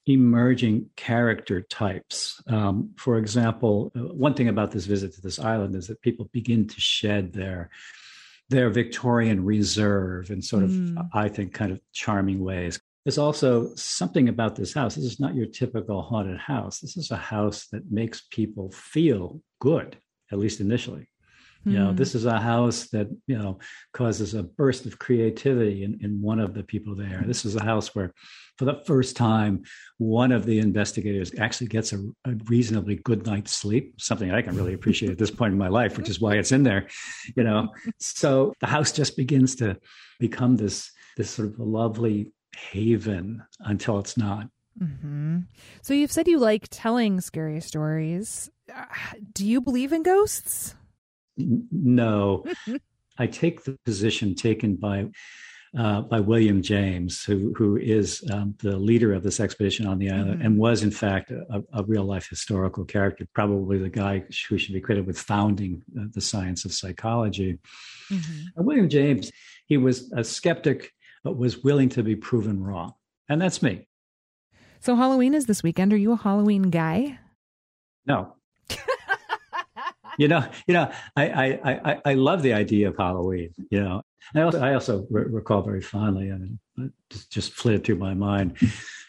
emerging 0.06 0.90
character 0.96 1.60
types. 1.60 2.42
Um, 2.46 2.90
for 2.96 3.18
example, 3.18 3.92
uh, 3.94 4.00
one 4.14 4.34
thing 4.34 4.48
about 4.48 4.70
this 4.70 4.86
visit 4.86 5.14
to 5.14 5.20
this 5.20 5.38
island 5.38 5.74
is 5.74 5.86
that 5.86 6.02
people 6.02 6.28
begin 6.32 6.66
to 6.68 6.80
shed 6.80 7.32
their 7.32 7.70
their 8.48 8.68
Victorian 8.68 9.44
reserve 9.44 10.30
in 10.30 10.42
sort 10.42 10.64
of, 10.64 10.70
mm. 10.70 11.08
I 11.14 11.28
think, 11.28 11.54
kind 11.54 11.72
of 11.72 11.80
charming 11.92 12.40
ways. 12.44 12.78
There's 13.04 13.18
also 13.18 13.74
something 13.76 14.28
about 14.28 14.56
this 14.56 14.74
house. 14.74 14.94
This 14.94 15.04
is 15.04 15.18
not 15.18 15.34
your 15.34 15.46
typical 15.46 16.02
haunted 16.02 16.38
house. 16.38 16.78
This 16.78 16.96
is 16.96 17.10
a 17.10 17.16
house 17.16 17.66
that 17.68 17.90
makes 17.90 18.26
people 18.30 18.70
feel 18.70 19.40
good, 19.58 19.96
at 20.30 20.38
least 20.38 20.60
initially. 20.60 21.08
You 21.64 21.78
know, 21.78 21.90
hmm. 21.90 21.96
this 21.96 22.14
is 22.14 22.26
a 22.26 22.40
house 22.40 22.88
that, 22.88 23.08
you 23.26 23.38
know, 23.38 23.60
causes 23.92 24.34
a 24.34 24.42
burst 24.42 24.84
of 24.84 24.98
creativity 24.98 25.84
in, 25.84 25.98
in 26.02 26.20
one 26.20 26.40
of 26.40 26.54
the 26.54 26.64
people 26.64 26.96
there. 26.96 27.22
This 27.24 27.44
is 27.44 27.54
a 27.54 27.62
house 27.62 27.94
where, 27.94 28.12
for 28.58 28.64
the 28.64 28.82
first 28.84 29.16
time, 29.16 29.62
one 29.98 30.32
of 30.32 30.44
the 30.44 30.58
investigators 30.58 31.32
actually 31.38 31.68
gets 31.68 31.92
a, 31.92 31.98
a 32.24 32.34
reasonably 32.46 32.96
good 32.96 33.26
night's 33.26 33.52
sleep, 33.52 33.94
something 34.00 34.32
I 34.32 34.42
can 34.42 34.56
really 34.56 34.74
appreciate 34.74 35.12
at 35.12 35.18
this 35.18 35.30
point 35.30 35.52
in 35.52 35.58
my 35.58 35.68
life, 35.68 35.96
which 35.96 36.08
is 36.08 36.20
why 36.20 36.34
it's 36.34 36.50
in 36.50 36.64
there, 36.64 36.88
you 37.36 37.44
know. 37.44 37.68
So 37.98 38.54
the 38.60 38.66
house 38.66 38.90
just 38.90 39.16
begins 39.16 39.54
to 39.56 39.78
become 40.18 40.56
this, 40.56 40.90
this 41.16 41.30
sort 41.30 41.48
of 41.48 41.60
lovely 41.60 42.32
haven 42.56 43.42
until 43.60 44.00
it's 44.00 44.16
not. 44.16 44.48
Mm-hmm. 44.80 45.40
So 45.82 45.94
you've 45.94 46.12
said 46.12 46.26
you 46.26 46.38
like 46.38 46.66
telling 46.70 47.20
scary 47.20 47.60
stories. 47.60 48.50
Uh, 48.74 48.84
do 49.32 49.46
you 49.46 49.60
believe 49.60 49.92
in 49.92 50.02
ghosts? 50.02 50.74
No. 51.36 52.44
I 53.18 53.26
take 53.26 53.64
the 53.64 53.78
position 53.84 54.34
taken 54.34 54.76
by 54.76 55.08
uh, 55.76 56.02
by 56.02 56.20
William 56.20 56.60
James, 56.60 57.24
who 57.24 57.54
who 57.56 57.76
is 57.78 58.22
um, 58.30 58.54
the 58.58 58.76
leader 58.76 59.14
of 59.14 59.22
this 59.22 59.40
expedition 59.40 59.86
on 59.86 59.98
the 59.98 60.10
island, 60.10 60.34
mm-hmm. 60.34 60.46
and 60.46 60.58
was 60.58 60.82
in 60.82 60.90
fact 60.90 61.30
a, 61.30 61.62
a, 61.72 61.82
real 61.84 62.04
life 62.04 62.28
historical 62.28 62.84
character, 62.84 63.26
probably 63.32 63.78
the 63.78 63.88
guy 63.88 64.22
who 64.48 64.58
should 64.58 64.74
be 64.74 64.80
credited 64.80 65.06
with 65.06 65.18
founding 65.18 65.82
uh, 65.98 66.04
the 66.12 66.20
science 66.20 66.66
of 66.66 66.74
psychology. 66.74 67.58
Mm-hmm. 68.10 68.64
William 68.64 68.88
James, 68.88 69.32
he 69.66 69.78
was 69.78 70.12
a 70.12 70.22
skeptic, 70.22 70.92
but 71.24 71.38
was 71.38 71.64
willing 71.64 71.88
to 71.90 72.02
be 72.02 72.16
proven 72.16 72.62
wrong, 72.62 72.92
and 73.30 73.40
that's 73.40 73.62
me. 73.62 73.86
So 74.80 74.94
Halloween 74.94 75.32
is 75.32 75.46
this 75.46 75.62
weekend. 75.62 75.94
Are 75.94 75.96
you 75.96 76.12
a 76.12 76.16
Halloween 76.16 76.64
guy? 76.64 77.18
No, 78.04 78.34
you 80.18 80.28
know, 80.28 80.44
you 80.66 80.74
know, 80.74 80.90
I, 81.16 81.28
I, 81.28 81.70
I, 81.92 82.00
I 82.04 82.14
love 82.14 82.42
the 82.42 82.52
idea 82.52 82.88
of 82.88 82.96
Halloween. 82.96 83.50
You 83.70 83.80
know, 83.80 84.02
I 84.34 84.42
also, 84.42 84.60
I 84.60 84.74
also 84.74 85.06
re- 85.10 85.24
recall 85.24 85.62
very 85.62 85.82
fondly, 85.82 86.30
I 86.30 86.36
mean, 86.36 86.58
just, 87.10 87.30
just 87.30 87.52
flitted 87.52 87.84
through 87.84 87.96
my 87.96 88.14
mind, 88.14 88.56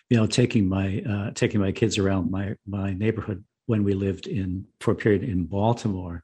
you 0.09 0.17
know, 0.17 0.25
taking 0.25 0.67
my 0.67 1.01
uh, 1.09 1.31
taking 1.31 1.61
my 1.61 1.71
kids 1.71 1.97
around 1.97 2.31
my 2.31 2.55
my 2.67 2.93
neighborhood 2.93 3.43
when 3.65 3.84
we 3.84 3.93
lived 3.93 4.28
in 4.28 4.65
for 4.80 4.91
a 4.91 4.95
period 4.95 5.23
in 5.23 5.45
Baltimore. 5.45 6.23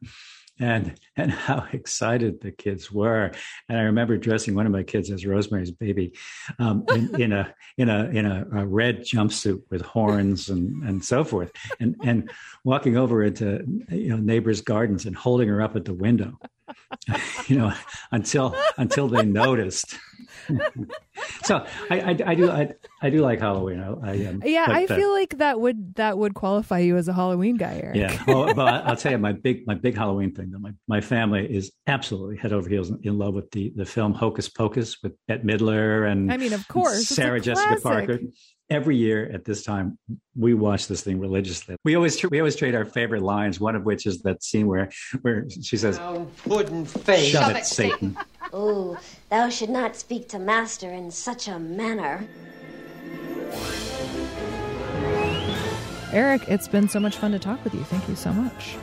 And 0.62 1.00
and 1.16 1.32
how 1.48 1.66
excited 1.72 2.42
the 2.42 2.52
kids 2.52 2.92
were. 2.92 3.32
And 3.70 3.78
I 3.78 3.84
remember 3.84 4.18
dressing 4.18 4.56
one 4.56 4.66
of 4.66 4.74
my 4.74 4.84
kids 4.84 5.10
as 5.10 5.26
Rosemary's 5.26 5.72
baby 5.72 6.14
um, 6.60 6.84
in, 6.90 7.16
in, 7.22 7.32
a 7.32 7.54
in 7.78 7.90
a 7.90 8.10
in 8.10 8.26
a, 8.26 8.46
a, 8.54 8.66
red 8.66 9.02
jumpsuit 9.02 9.62
with 9.70 9.82
horns 9.82 10.50
and 10.50 10.84
and 10.84 11.04
so 11.04 11.24
forth, 11.24 11.52
and 11.80 11.96
and 12.04 12.30
walking 12.66 12.98
over 12.98 13.24
into 13.24 13.64
you 13.90 14.10
know 14.10 14.18
neighbors' 14.18 14.60
gardens 14.60 15.06
and 15.06 15.16
holding 15.16 15.48
her 15.48 15.62
up 15.62 15.78
at 15.78 15.86
the 15.86 15.94
window, 15.94 16.38
you 17.48 17.58
know, 17.58 17.74
until 18.12 18.56
until 18.78 19.08
they 19.08 19.24
noticed. 19.24 19.98
so 21.44 21.66
I, 21.90 22.00
I, 22.00 22.18
I, 22.26 22.36
do 22.36 22.50
I, 22.50 22.70
I 23.02 23.10
do 23.10 23.20
like 23.20 23.40
Halloween. 23.40 23.80
I, 23.80 23.88
I 23.88 24.26
um, 24.26 24.42
yeah, 24.44 24.66
I 24.68 24.86
uh, 24.86 24.96
feel 24.96 25.12
like 25.12 25.38
that 25.38 25.60
would 25.60 25.96
that 25.96 26.18
would 26.18 26.34
qualify 26.34 26.80
you 26.80 26.98
as 26.98 27.08
a 27.08 27.14
Halloween 27.14 27.56
guy, 27.58 27.80
Erik. 27.84 27.98
Yeah, 27.98 28.24
well, 28.28 28.54
but 28.54 28.86
I'll 28.86 28.96
tell 28.96 29.12
you 29.12 29.18
my 29.18 29.34
big 29.34 29.66
my 29.68 29.76
big 29.76 29.96
Halloween 29.96 30.34
thing. 30.34 30.52
Though 30.52 30.60
my 30.60 30.74
my 30.88 31.02
family 31.02 31.46
is 31.46 31.72
absolutely 31.88 32.38
head 32.38 32.54
over 32.54 32.70
heels 32.70 32.90
in, 32.90 33.00
in 33.04 33.18
love 33.18 33.34
with 33.34 33.52
the 33.52 33.72
the 33.76 33.86
film 33.86 34.14
Hocus 34.14 34.50
Pocus 34.50 35.02
with 35.04 35.14
Bette 35.28 35.44
Midler 35.44 36.10
and 36.12 36.32
I 36.32 36.38
mean, 36.38 36.54
of 36.54 36.68
course, 36.68 37.08
Sarah 37.08 37.40
Jessica 37.40 37.80
Parker 37.82 38.20
every 38.70 38.96
year 38.96 39.30
at 39.34 39.46
this 39.46 39.64
time 39.64 39.98
we 40.36 40.54
watch 40.54 40.88
this 40.88 41.02
thing 41.02 41.20
religiously. 41.20 41.76
We 41.84 41.96
always 41.96 42.24
we 42.30 42.40
always 42.40 42.56
trade 42.56 42.76
our 42.76 42.86
favorite 42.86 43.24
lines 43.24 43.60
one 43.60 43.76
of 43.76 43.84
which 43.84 44.06
is 44.06 44.22
that 44.22 44.44
scene 44.44 44.68
where 44.68 44.90
where 45.22 45.46
she 45.50 45.78
says 45.78 46.00
wooden 46.46 46.86
face. 46.86 47.32
Shove, 47.32 47.42
shove 47.44 47.52
it, 47.52 47.58
it, 47.58 47.66
satan. 47.66 48.18
Oh 48.52 48.98
thou 49.30 49.50
should 49.50 49.70
not 49.70 49.96
speak 49.96 50.28
to 50.30 50.40
master 50.40 50.92
in 50.92 51.12
such 51.12 51.48
a 51.48 51.60
manner. 51.60 52.28
Erik 56.12 56.48
it's 56.48 56.68
been 56.68 56.90
so 56.90 57.00
much 57.00 57.18
fun 57.18 57.32
to 57.32 57.40
talk 57.40 57.64
with 57.64 57.74
you. 57.74 57.84
Thank 57.84 58.08
you 58.10 58.16
so 58.16 58.34
much. 58.34 58.76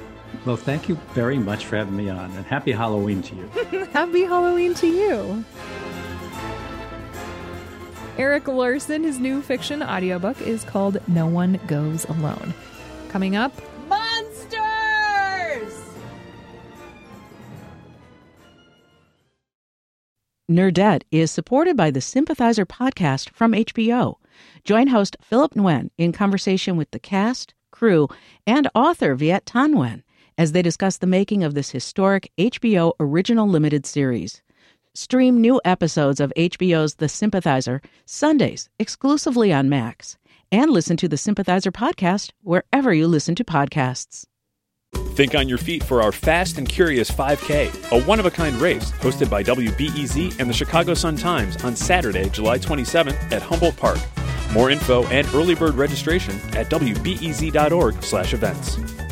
Well 0.44 0.56
thank 0.56 0.88
you 0.88 0.94
very 1.14 1.38
much 1.38 1.66
for 1.66 1.76
having 1.76 1.96
me 1.96 2.08
on 2.08 2.30
and 2.32 2.46
happy 2.46 2.72
halloween 2.72 3.22
to 3.22 3.34
you. 3.34 3.84
Happy 3.92 4.22
halloween 4.22 4.74
to 4.74 4.86
you 4.86 5.44
Erik 8.18 8.48
Larson, 8.48 9.04
his 9.04 9.18
new 9.18 9.42
fiction 9.42 9.82
audiobook 9.82 10.40
is 10.40 10.64
called 10.64 10.96
No 11.06 11.26
One 11.26 11.60
Goes 11.66 12.06
Alone. 12.06 12.54
Coming 13.10 13.36
up, 13.36 13.52
Monsters! 13.88 14.62
Nerdette 20.50 21.02
is 21.10 21.30
supported 21.30 21.76
by 21.76 21.90
the 21.90 22.00
Sympathizer 22.00 22.64
podcast 22.64 23.28
from 23.30 23.52
HBO. 23.52 24.14
Join 24.64 24.86
host 24.86 25.18
Philip 25.20 25.52
Nguyen 25.52 25.90
in 25.98 26.12
conversation 26.12 26.78
with 26.78 26.90
the 26.92 26.98
cast, 26.98 27.52
crew, 27.70 28.08
and 28.46 28.66
author 28.74 29.14
Viet 29.14 29.44
Thanh 29.44 29.74
Nguyen 29.74 30.02
as 30.38 30.52
they 30.52 30.62
discuss 30.62 30.96
the 30.96 31.06
making 31.06 31.44
of 31.44 31.52
this 31.52 31.70
historic 31.70 32.30
HBO 32.38 32.92
original 32.98 33.46
limited 33.46 33.84
series. 33.84 34.40
Stream 34.96 35.40
new 35.42 35.60
episodes 35.62 36.20
of 36.20 36.32
HBO's 36.38 36.94
The 36.94 37.10
Sympathizer 37.10 37.82
Sundays 38.06 38.70
exclusively 38.78 39.52
on 39.52 39.68
Max. 39.68 40.16
And 40.50 40.70
listen 40.70 40.96
to 40.96 41.06
the 41.06 41.18
Sympathizer 41.18 41.70
podcast 41.70 42.30
wherever 42.42 42.94
you 42.94 43.06
listen 43.06 43.34
to 43.34 43.44
podcasts. 43.44 44.24
Think 45.14 45.34
on 45.34 45.50
your 45.50 45.58
feet 45.58 45.84
for 45.84 46.00
our 46.00 46.12
Fast 46.12 46.56
and 46.56 46.66
Curious 46.66 47.10
5K, 47.10 47.92
a 47.92 48.02
one 48.04 48.18
of 48.18 48.24
a 48.24 48.30
kind 48.30 48.56
race 48.56 48.90
hosted 48.92 49.28
by 49.28 49.42
WBEZ 49.42 50.40
and 50.40 50.48
the 50.48 50.54
Chicago 50.54 50.94
Sun 50.94 51.16
Times 51.16 51.62
on 51.62 51.76
Saturday, 51.76 52.30
July 52.30 52.58
27th 52.58 53.32
at 53.32 53.42
Humboldt 53.42 53.76
Park. 53.76 53.98
More 54.54 54.70
info 54.70 55.04
and 55.08 55.28
early 55.34 55.54
bird 55.54 55.74
registration 55.74 56.36
at 56.54 56.70
wbez.org/events. 56.70 59.05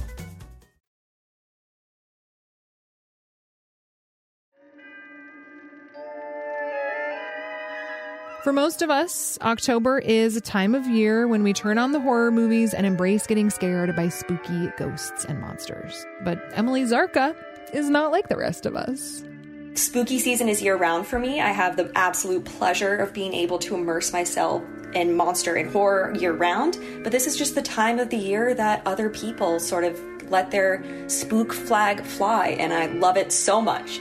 For 8.45 8.53
most 8.53 8.83
of 8.83 8.91
us, 8.91 9.39
October 9.41 9.99
is 9.99 10.37
a 10.37 10.41
time 10.43 10.75
of 10.75 10.87
year 10.87 11.27
when 11.27 11.43
we 11.43 11.55
turn 11.55 11.79
on 11.79 11.93
the 11.93 12.01
horror 12.01 12.31
movies 12.31 12.75
and 12.75 12.85
embrace 12.85 13.27
getting 13.27 13.49
scared 13.49 13.97
by 13.97 14.11
spooky 14.11 14.71
ghosts 14.77 15.25
and 15.25 15.41
monsters. 15.41 16.05
But 16.25 16.39
Emily 16.53 16.83
Zarka 16.83 17.35
is 17.73 17.89
not 17.89 18.13
like 18.13 18.29
the 18.29 18.37
rest 18.37 18.67
of 18.67 18.77
us. 18.77 19.25
Spooky 19.73 20.19
season 20.19 20.51
is 20.51 20.61
year 20.61 20.77
round 20.77 21.07
for 21.07 21.19
me. 21.19 21.41
I 21.41 21.53
have 21.53 21.79
the 21.79 21.91
absolute 21.95 22.45
pleasure 22.45 22.97
of 22.97 23.15
being 23.15 23.33
able 23.33 23.59
to 23.61 23.77
immerse 23.77 24.13
myself 24.13 24.63
in 24.93 25.17
monster 25.17 25.55
and 25.55 25.73
horror 25.73 26.15
year 26.15 26.35
round, 26.35 26.79
but 27.03 27.13
this 27.13 27.27
is 27.27 27.39
just 27.39 27.55
the 27.55 27.63
time 27.63 27.99
of 27.99 28.11
the 28.11 28.19
year 28.19 28.53
that 28.53 28.83
other 28.85 29.09
people 29.09 29.59
sort 29.59 29.85
of 29.85 29.99
let 30.31 30.51
their 30.51 30.85
spook 31.09 31.55
flag 31.55 32.05
fly, 32.05 32.49
and 32.49 32.75
I 32.75 32.87
love 32.89 33.17
it 33.17 33.33
so 33.33 33.63
much. 33.63 34.01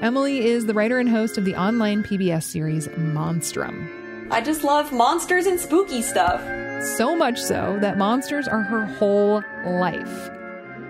Emily 0.00 0.46
is 0.46 0.64
the 0.64 0.74
writer 0.74 1.00
and 1.00 1.08
host 1.08 1.38
of 1.38 1.44
the 1.44 1.56
online 1.56 2.04
PBS 2.04 2.44
series 2.44 2.86
Monstrum. 2.86 4.28
I 4.30 4.40
just 4.40 4.62
love 4.62 4.92
monsters 4.92 5.46
and 5.46 5.58
spooky 5.58 6.02
stuff. 6.02 6.40
So 6.96 7.16
much 7.16 7.40
so 7.40 7.78
that 7.80 7.98
monsters 7.98 8.46
are 8.46 8.62
her 8.62 8.86
whole 8.86 9.42
life. 9.66 10.30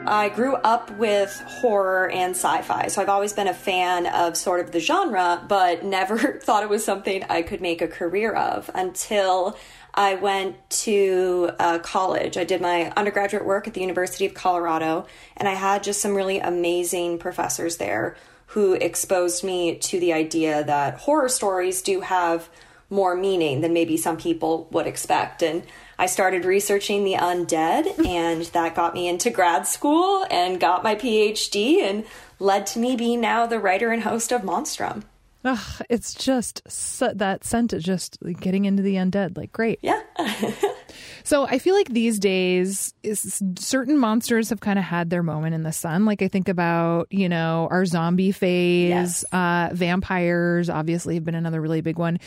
I 0.04 0.28
grew 0.28 0.56
up 0.56 0.90
with 0.98 1.40
horror 1.46 2.10
and 2.10 2.32
sci 2.32 2.60
fi, 2.60 2.88
so 2.88 3.00
I've 3.00 3.08
always 3.08 3.32
been 3.32 3.48
a 3.48 3.54
fan 3.54 4.06
of 4.08 4.36
sort 4.36 4.60
of 4.60 4.72
the 4.72 4.80
genre, 4.80 5.42
but 5.48 5.82
never 5.86 6.38
thought 6.42 6.62
it 6.62 6.68
was 6.68 6.84
something 6.84 7.24
I 7.30 7.40
could 7.40 7.62
make 7.62 7.80
a 7.80 7.88
career 7.88 8.34
of 8.34 8.70
until 8.74 9.56
I 9.94 10.16
went 10.16 10.68
to 10.70 11.50
uh, 11.58 11.78
college. 11.78 12.36
I 12.36 12.44
did 12.44 12.60
my 12.60 12.92
undergraduate 12.94 13.46
work 13.46 13.66
at 13.66 13.72
the 13.72 13.80
University 13.80 14.26
of 14.26 14.34
Colorado, 14.34 15.06
and 15.34 15.48
I 15.48 15.54
had 15.54 15.82
just 15.82 16.02
some 16.02 16.14
really 16.14 16.40
amazing 16.40 17.18
professors 17.18 17.78
there 17.78 18.14
who 18.48 18.74
exposed 18.74 19.44
me 19.44 19.76
to 19.76 20.00
the 20.00 20.12
idea 20.12 20.64
that 20.64 20.94
horror 20.98 21.28
stories 21.28 21.82
do 21.82 22.00
have 22.00 22.48
more 22.90 23.14
meaning 23.14 23.60
than 23.60 23.72
maybe 23.72 23.96
some 23.96 24.16
people 24.16 24.66
would 24.70 24.86
expect. 24.86 25.42
And 25.42 25.62
I 25.98 26.06
started 26.06 26.44
researching 26.44 27.04
the 27.04 27.14
undead, 27.14 28.06
and 28.06 28.42
that 28.42 28.74
got 28.74 28.94
me 28.94 29.08
into 29.08 29.30
grad 29.30 29.66
school 29.66 30.26
and 30.30 30.60
got 30.60 30.82
my 30.82 30.94
PhD 30.94 31.82
and 31.82 32.04
led 32.38 32.66
to 32.68 32.78
me 32.78 32.96
being 32.96 33.20
now 33.20 33.46
the 33.46 33.60
writer 33.60 33.90
and 33.90 34.02
host 34.02 34.32
of 34.32 34.42
Monstrum. 34.42 35.04
Ugh, 35.48 35.82
it's 35.88 36.12
just 36.12 36.62
that 37.00 37.38
scent 37.42 37.72
of 37.72 37.82
just 37.82 38.18
getting 38.38 38.66
into 38.66 38.82
the 38.82 38.96
undead. 38.96 39.38
Like, 39.38 39.50
great. 39.50 39.78
Yeah. 39.80 40.02
so 41.24 41.46
I 41.46 41.58
feel 41.58 41.74
like 41.74 41.88
these 41.88 42.18
days, 42.18 42.92
is, 43.02 43.42
certain 43.58 43.96
monsters 43.96 44.50
have 44.50 44.60
kind 44.60 44.78
of 44.78 44.84
had 44.84 45.08
their 45.08 45.22
moment 45.22 45.54
in 45.54 45.62
the 45.62 45.72
sun. 45.72 46.04
Like, 46.04 46.20
I 46.20 46.28
think 46.28 46.50
about, 46.50 47.06
you 47.10 47.30
know, 47.30 47.66
our 47.70 47.86
zombie 47.86 48.32
phase. 48.32 48.90
Yes. 48.90 49.24
Uh, 49.32 49.70
vampires, 49.72 50.68
obviously, 50.68 51.14
have 51.14 51.24
been 51.24 51.34
another 51.34 51.62
really 51.62 51.80
big 51.80 51.98
one. 51.98 52.18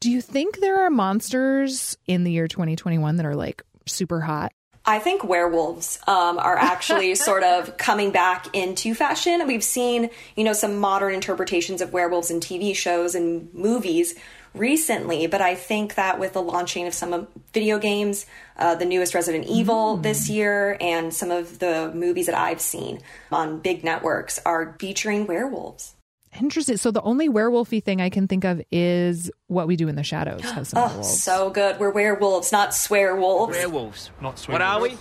Do 0.00 0.10
you 0.10 0.22
think 0.22 0.60
there 0.60 0.80
are 0.86 0.90
monsters 0.90 1.98
in 2.06 2.24
the 2.24 2.32
year 2.32 2.48
2021 2.48 3.16
that 3.16 3.26
are 3.26 3.36
like 3.36 3.62
super 3.84 4.22
hot? 4.22 4.52
I 4.90 4.98
think 4.98 5.22
werewolves 5.22 6.00
um, 6.08 6.36
are 6.40 6.56
actually 6.56 7.14
sort 7.28 7.44
of 7.44 7.76
coming 7.76 8.10
back 8.10 8.48
into 8.52 8.92
fashion. 8.92 9.46
We've 9.46 9.62
seen, 9.62 10.10
you 10.34 10.42
know, 10.42 10.52
some 10.52 10.78
modern 10.78 11.14
interpretations 11.14 11.80
of 11.80 11.92
werewolves 11.92 12.28
in 12.28 12.40
TV 12.40 12.74
shows 12.74 13.14
and 13.14 13.54
movies 13.54 14.16
recently, 14.52 15.28
but 15.28 15.40
I 15.40 15.54
think 15.54 15.94
that 15.94 16.18
with 16.18 16.32
the 16.32 16.42
launching 16.42 16.88
of 16.88 16.94
some 16.94 17.28
video 17.54 17.78
games, 17.78 18.26
uh, 18.56 18.74
the 18.74 18.84
newest 18.84 19.14
Resident 19.14 19.46
Evil 19.46 19.96
mm. 19.96 20.02
this 20.02 20.28
year, 20.28 20.76
and 20.80 21.14
some 21.14 21.30
of 21.30 21.60
the 21.60 21.92
movies 21.94 22.26
that 22.26 22.36
I've 22.36 22.60
seen 22.60 23.00
on 23.30 23.60
big 23.60 23.84
networks 23.84 24.40
are 24.44 24.74
featuring 24.80 25.28
werewolves. 25.28 25.94
Interesting. 26.38 26.76
So 26.76 26.90
the 26.90 27.02
only 27.02 27.28
werewolfy 27.28 27.82
thing 27.82 28.00
I 28.00 28.08
can 28.08 28.28
think 28.28 28.44
of 28.44 28.62
is 28.70 29.30
what 29.48 29.66
we 29.66 29.76
do 29.76 29.88
in 29.88 29.96
the 29.96 30.04
shadows. 30.04 30.42
Oh, 30.74 30.86
werewolves. 30.86 31.22
so 31.22 31.50
good. 31.50 31.78
We're 31.78 31.90
werewolves, 31.90 32.52
not 32.52 32.74
swear 32.74 33.16
wolves. 33.16 33.56
Werewolves, 33.56 34.10
not 34.20 34.38
swear. 34.38 34.54
What 34.54 34.62
are 34.62 34.80
we? 34.80 34.96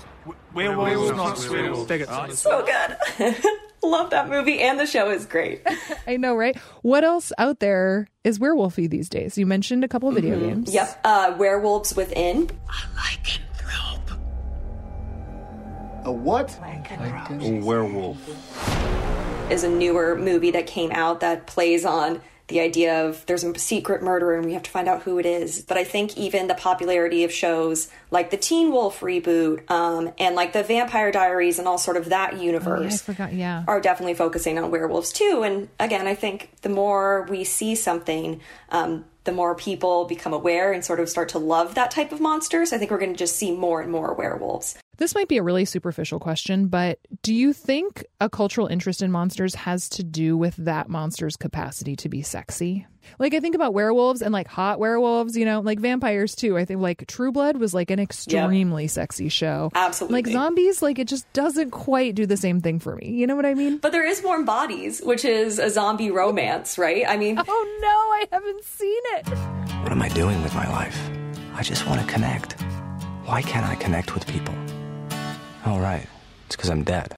Werewolves, 0.53 0.89
werewolves 0.89 1.17
not 1.17 1.37
swear 1.37 1.71
wolves. 1.71 2.39
So 2.39 2.65
good. 2.65 3.35
Love 3.83 4.09
that 4.09 4.29
movie, 4.29 4.59
and 4.59 4.79
the 4.79 4.85
show 4.85 5.09
is 5.09 5.25
great. 5.25 5.61
I 6.07 6.17
know, 6.17 6.35
right? 6.35 6.57
What 6.81 7.03
else 7.03 7.31
out 7.37 7.59
there 7.59 8.07
is 8.23 8.39
werewolfy 8.39 8.89
these 8.89 9.09
days? 9.09 9.37
You 9.37 9.45
mentioned 9.45 9.83
a 9.83 9.87
couple 9.87 10.11
video 10.11 10.35
mm-hmm. 10.35 10.47
games. 10.47 10.73
Yep, 10.73 11.01
uh, 11.03 11.35
Werewolves 11.37 11.95
Within. 11.95 12.49
I 12.67 12.83
like 12.95 13.39
A 16.05 16.11
what? 16.11 16.47
Lycanthrope. 16.47 17.61
A 17.61 17.65
werewolf 17.65 18.98
is 19.49 19.63
a 19.63 19.69
newer 19.69 20.15
movie 20.15 20.51
that 20.51 20.67
came 20.67 20.91
out 20.91 21.21
that 21.21 21.47
plays 21.47 21.85
on 21.85 22.21
the 22.49 22.59
idea 22.59 23.05
of 23.05 23.25
there's 23.27 23.43
a 23.43 23.57
secret 23.57 24.01
murderer 24.01 24.35
and 24.35 24.45
we 24.45 24.53
have 24.53 24.63
to 24.63 24.71
find 24.71 24.87
out 24.87 25.03
who 25.03 25.19
it 25.19 25.25
is. 25.25 25.61
But 25.61 25.77
I 25.77 25.83
think 25.83 26.17
even 26.17 26.47
the 26.47 26.55
popularity 26.55 27.23
of 27.23 27.31
shows 27.31 27.89
like 28.11 28.31
the 28.31 28.37
Teen 28.37 28.71
Wolf 28.71 28.99
reboot 28.99 29.69
um, 29.69 30.11
and 30.17 30.35
like 30.35 30.53
the 30.53 30.63
Vampire 30.63 31.11
Diaries 31.11 31.59
and 31.59 31.67
all 31.67 31.77
sort 31.77 31.95
of 31.95 32.09
that 32.09 32.41
universe 32.41 32.79
oh, 32.79 32.81
yeah, 32.81 32.93
I 32.93 32.97
forgot, 32.97 33.33
yeah. 33.33 33.63
are 33.67 33.79
definitely 33.79 34.15
focusing 34.15 34.57
on 34.57 34.71
werewolves 34.71 35.13
too. 35.13 35.43
And 35.45 35.69
again, 35.79 36.07
I 36.07 36.15
think 36.15 36.49
the 36.61 36.69
more 36.69 37.27
we 37.29 37.43
see 37.43 37.75
something, 37.75 38.41
um, 38.69 39.05
the 39.23 39.31
more 39.31 39.55
people 39.55 40.05
become 40.05 40.33
aware 40.33 40.71
and 40.71 40.83
sort 40.83 40.99
of 40.99 41.09
start 41.09 41.29
to 41.29 41.39
love 41.39 41.75
that 41.75 41.91
type 41.91 42.11
of 42.11 42.19
monsters, 42.19 42.73
I 42.73 42.77
think 42.77 42.91
we're 42.91 42.99
going 42.99 43.13
to 43.13 43.17
just 43.17 43.35
see 43.35 43.51
more 43.51 43.81
and 43.81 43.91
more 43.91 44.13
werewolves. 44.13 44.77
This 44.97 45.15
might 45.15 45.27
be 45.27 45.37
a 45.37 45.43
really 45.43 45.65
superficial 45.65 46.19
question, 46.19 46.67
but 46.67 46.99
do 47.23 47.33
you 47.33 47.53
think 47.53 48.05
a 48.19 48.29
cultural 48.29 48.67
interest 48.67 49.01
in 49.01 49.11
monsters 49.11 49.55
has 49.55 49.87
to 49.89 50.03
do 50.03 50.35
with 50.35 50.55
that 50.57 50.89
monster's 50.89 51.37
capacity 51.37 51.95
to 51.97 52.09
be 52.09 52.21
sexy? 52.21 52.85
Like 53.17 53.33
I 53.33 53.39
think 53.39 53.55
about 53.55 53.73
werewolves 53.73 54.21
and 54.21 54.31
like 54.31 54.47
hot 54.47 54.79
werewolves, 54.79 55.35
you 55.35 55.45
know, 55.45 55.61
like 55.61 55.79
vampires 55.79 56.35
too. 56.35 56.57
I 56.57 56.65
think 56.65 56.81
like 56.81 57.07
True 57.07 57.31
Blood 57.31 57.57
was 57.57 57.73
like 57.73 57.91
an 57.91 57.99
extremely 57.99 58.83
yep. 58.83 58.91
sexy 58.91 59.29
show. 59.29 59.71
Absolutely. 59.73 60.21
Like 60.21 60.31
zombies, 60.31 60.81
like 60.81 60.99
it 60.99 61.07
just 61.07 61.31
doesn't 61.33 61.71
quite 61.71 62.15
do 62.15 62.25
the 62.25 62.37
same 62.37 62.61
thing 62.61 62.79
for 62.79 62.95
me. 62.95 63.11
You 63.11 63.27
know 63.27 63.35
what 63.35 63.45
I 63.45 63.53
mean? 63.53 63.77
But 63.77 63.91
there 63.91 64.05
is 64.05 64.21
Warm 64.23 64.45
Bodies, 64.45 65.01
which 65.01 65.25
is 65.25 65.59
a 65.59 65.69
zombie 65.69 66.11
romance, 66.11 66.77
right? 66.77 67.05
I 67.07 67.17
mean, 67.17 67.39
oh 67.39 67.79
no, 67.81 67.87
I 67.87 68.25
haven't 68.31 68.63
seen 68.63 69.01
it. 69.15 69.27
What 69.81 69.91
am 69.91 70.01
I 70.01 70.09
doing 70.09 70.41
with 70.43 70.53
my 70.53 70.69
life? 70.69 71.09
I 71.55 71.63
just 71.63 71.87
want 71.87 72.01
to 72.01 72.07
connect. 72.07 72.61
Why 73.25 73.41
can't 73.41 73.65
I 73.65 73.75
connect 73.75 74.13
with 74.13 74.25
people? 74.27 74.55
Oh, 75.65 75.79
right. 75.79 76.07
It's 76.47 76.55
because 76.55 76.69
I'm 76.69 76.83
dead. 76.83 77.13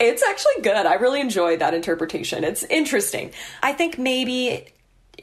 it's 0.00 0.22
actually 0.22 0.62
good. 0.62 0.86
I 0.86 0.94
really 0.94 1.20
enjoyed 1.20 1.60
that 1.60 1.74
interpretation. 1.74 2.42
It's 2.42 2.64
interesting. 2.64 3.32
I 3.62 3.72
think 3.72 3.98
maybe 3.98 4.66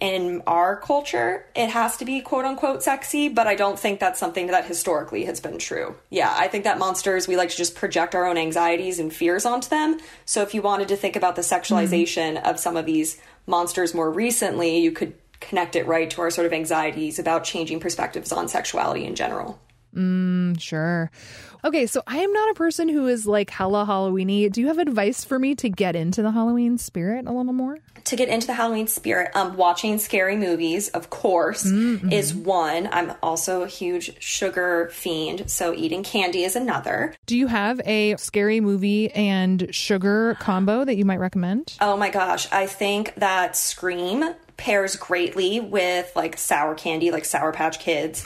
in 0.01 0.41
our 0.47 0.75
culture, 0.77 1.45
it 1.55 1.69
has 1.69 1.95
to 1.97 2.05
be 2.05 2.21
quote 2.21 2.43
unquote 2.43 2.81
sexy, 2.81 3.29
but 3.29 3.45
I 3.45 3.53
don't 3.53 3.79
think 3.79 3.99
that's 3.99 4.19
something 4.19 4.47
that 4.47 4.65
historically 4.65 5.25
has 5.25 5.39
been 5.39 5.59
true. 5.59 5.95
Yeah, 6.09 6.33
I 6.35 6.47
think 6.47 6.63
that 6.63 6.79
monsters, 6.79 7.27
we 7.27 7.37
like 7.37 7.51
to 7.51 7.55
just 7.55 7.75
project 7.75 8.15
our 8.15 8.25
own 8.25 8.37
anxieties 8.37 8.97
and 8.97 9.13
fears 9.13 9.45
onto 9.45 9.69
them. 9.69 9.99
So 10.25 10.41
if 10.41 10.55
you 10.55 10.63
wanted 10.63 10.87
to 10.87 10.95
think 10.95 11.15
about 11.15 11.35
the 11.35 11.43
sexualization 11.43 12.35
mm-hmm. 12.35 12.45
of 12.45 12.59
some 12.59 12.75
of 12.75 12.87
these 12.87 13.21
monsters 13.45 13.93
more 13.93 14.11
recently, 14.11 14.79
you 14.79 14.91
could 14.91 15.13
connect 15.39 15.75
it 15.75 15.85
right 15.85 16.09
to 16.09 16.21
our 16.21 16.31
sort 16.31 16.47
of 16.47 16.53
anxieties 16.53 17.19
about 17.19 17.43
changing 17.43 17.79
perspectives 17.79 18.31
on 18.31 18.47
sexuality 18.47 19.05
in 19.05 19.15
general. 19.15 19.61
Mm, 19.95 20.59
sure. 20.59 21.11
Okay, 21.63 21.85
so 21.85 22.01
I 22.07 22.17
am 22.17 22.33
not 22.33 22.49
a 22.49 22.53
person 22.55 22.89
who 22.89 23.07
is 23.07 23.27
like 23.27 23.51
hella 23.51 23.85
Halloweeny. 23.85 24.51
Do 24.51 24.61
you 24.61 24.67
have 24.67 24.79
advice 24.79 25.23
for 25.23 25.37
me 25.37 25.53
to 25.55 25.69
get 25.69 25.95
into 25.95 26.23
the 26.23 26.31
Halloween 26.31 26.79
spirit 26.79 27.27
a 27.27 27.31
little 27.31 27.53
more? 27.53 27.77
To 28.03 28.15
get 28.15 28.29
into 28.29 28.47
the 28.47 28.55
Halloween 28.55 28.87
spirit, 28.87 29.29
um, 29.35 29.55
watching 29.55 29.99
scary 29.99 30.35
movies, 30.35 30.89
of 30.89 31.11
course, 31.11 31.63
mm-hmm. 31.63 32.11
is 32.11 32.33
one. 32.33 32.89
I'm 32.91 33.13
also 33.21 33.61
a 33.61 33.67
huge 33.67 34.19
sugar 34.21 34.89
fiend, 34.91 35.51
so 35.51 35.71
eating 35.73 36.01
candy 36.01 36.43
is 36.43 36.55
another. 36.55 37.13
Do 37.27 37.37
you 37.37 37.45
have 37.45 37.79
a 37.85 38.15
scary 38.17 38.59
movie 38.59 39.11
and 39.11 39.73
sugar 39.73 40.35
combo 40.39 40.83
that 40.83 40.95
you 40.95 41.05
might 41.05 41.19
recommend? 41.19 41.75
Oh 41.79 41.95
my 41.95 42.09
gosh, 42.09 42.51
I 42.51 42.65
think 42.65 43.13
that 43.15 43.55
Scream 43.55 44.33
pairs 44.57 44.95
greatly 44.95 45.59
with 45.59 46.11
like 46.15 46.37
sour 46.37 46.73
candy, 46.73 47.11
like 47.11 47.25
Sour 47.25 47.51
Patch 47.51 47.79
Kids. 47.79 48.25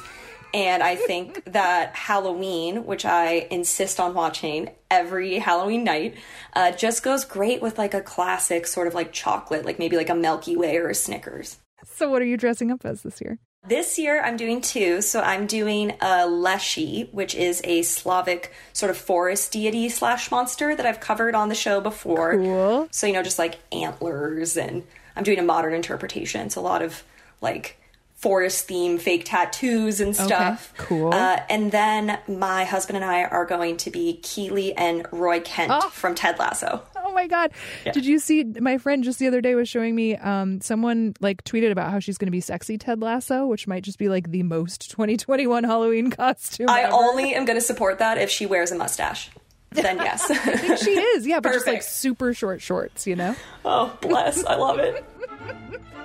And 0.56 0.82
I 0.82 0.96
think 0.96 1.44
that 1.52 1.94
Halloween, 1.94 2.86
which 2.86 3.04
I 3.04 3.46
insist 3.52 4.00
on 4.00 4.14
watching 4.14 4.70
every 4.90 5.38
Halloween 5.38 5.84
night, 5.84 6.16
uh, 6.54 6.72
just 6.72 7.04
goes 7.04 7.26
great 7.26 7.62
with 7.62 7.78
like 7.78 7.94
a 7.94 8.00
classic 8.00 8.66
sort 8.66 8.88
of 8.88 8.94
like 8.94 9.12
chocolate, 9.12 9.66
like 9.66 9.80
maybe 9.80 9.98
like 9.98 10.10
a 10.10 10.16
Milky 10.16 10.56
Way 10.56 10.78
or 10.78 10.88
a 10.88 10.96
Snickers. 10.96 11.58
So, 11.84 12.10
what 12.10 12.22
are 12.22 12.26
you 12.26 12.38
dressing 12.38 12.72
up 12.72 12.86
as 12.86 13.02
this 13.02 13.20
year? 13.20 13.38
This 13.68 14.00
year, 14.00 14.24
I'm 14.24 14.38
doing 14.38 14.62
two. 14.62 15.02
So, 15.02 15.20
I'm 15.20 15.46
doing 15.46 15.92
a 16.00 16.26
Leshy, 16.26 17.10
which 17.12 17.36
is 17.36 17.60
a 17.66 17.82
Slavic 17.82 18.54
sort 18.72 18.92
of 18.92 18.98
forest 18.98 19.52
deity 19.52 19.90
slash 19.90 20.32
monster 20.32 20.74
that 20.74 20.86
I've 20.86 21.02
covered 21.02 21.36
on 21.36 21.50
the 21.50 21.56
show 21.56 21.82
before. 21.82 22.38
Cool. 22.38 22.88
So, 22.92 23.08
you 23.08 23.12
know, 23.14 23.24
just 23.24 23.40
like 23.40 23.56
antlers, 23.74 24.56
and 24.56 24.84
I'm 25.18 25.24
doing 25.24 25.40
a 25.40 25.44
modern 25.44 25.74
interpretation. 25.74 26.50
So, 26.50 26.62
a 26.62 26.64
lot 26.64 26.82
of 26.82 27.04
like 27.42 27.78
forest 28.16 28.68
theme 28.68 28.98
fake 28.98 29.26
tattoos 29.26 30.00
and 30.00 30.16
stuff. 30.16 30.74
Okay, 30.80 30.88
cool. 30.88 31.14
Uh, 31.14 31.42
and 31.50 31.72
then 31.72 32.18
my 32.28 32.64
husband 32.64 32.96
and 32.96 33.06
I 33.06 33.24
are 33.24 33.46
going 33.46 33.78
to 33.78 33.92
be 33.92 34.20
Keeley 34.24 34.74
and 34.74 35.06
Roy 35.12 35.42
Kent 35.42 35.72
oh. 35.76 35.90
from 35.90 36.16
Ted 36.16 36.40
Lasso. 36.40 36.82
Oh 36.96 37.12
my 37.12 37.28
god! 37.28 37.52
Yeah. 37.86 37.92
Did 37.92 38.06
you 38.06 38.18
see 38.18 38.44
my 38.44 38.78
friend 38.78 39.04
just 39.04 39.20
the 39.20 39.28
other 39.28 39.42
day 39.42 39.54
was 39.54 39.70
showing 39.70 39.96
me 39.96 40.16
um, 40.16 40.60
someone 40.62 41.14
like 41.20 41.44
tweeted 41.44 41.72
about 41.72 41.92
how 41.92 42.00
she's 42.00 42.18
going 42.18 42.28
to 42.28 42.32
be 42.32 42.42
sexy 42.42 42.78
Ted 42.78 43.02
Lasso, 43.02 43.46
which 43.46 43.68
might 43.68 43.84
just 43.84 44.00
be 44.00 44.10
like 44.10 44.32
the 44.32 44.44
most 44.44 44.90
2021 44.92 45.64
Halloween 45.64 46.10
costume. 46.10 46.70
I 46.70 46.84
ever. 46.84 46.94
only 46.94 47.36
am 47.36 47.46
going 47.46 47.58
to 47.60 47.66
support 47.66 48.00
that 48.00 48.18
if 48.18 48.30
she 48.30 48.46
wears 48.46 48.72
a 48.72 48.76
mustache. 48.76 49.30
Then 49.72 49.98
yes, 49.98 50.30
I 50.32 50.36
think 50.36 50.80
she 50.80 50.92
is. 50.92 51.28
Yeah, 51.28 51.42
but 51.42 51.52
Perfect. 51.52 51.66
just 51.66 51.68
like 51.68 51.84
super 51.84 52.34
short 52.34 52.62
shorts, 52.62 53.06
you 53.06 53.16
know. 53.16 53.36
Oh 53.64 53.96
bless! 54.02 54.44
I 54.46 54.56
love 54.56 54.80
it. 54.80 55.06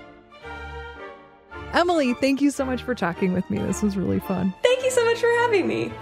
Emily, 1.73 2.15
thank 2.15 2.41
you 2.41 2.51
so 2.51 2.65
much 2.65 2.83
for 2.83 2.95
talking 2.95 3.33
with 3.33 3.49
me. 3.49 3.59
This 3.59 3.83
was 3.83 3.97
really 3.97 4.21
fun. 4.21 4.53
Thank 4.63 4.83
you 4.83 4.91
so 4.91 5.05
much 5.05 5.19
for 5.19 5.31
having 5.41 5.69
me. 5.69 5.93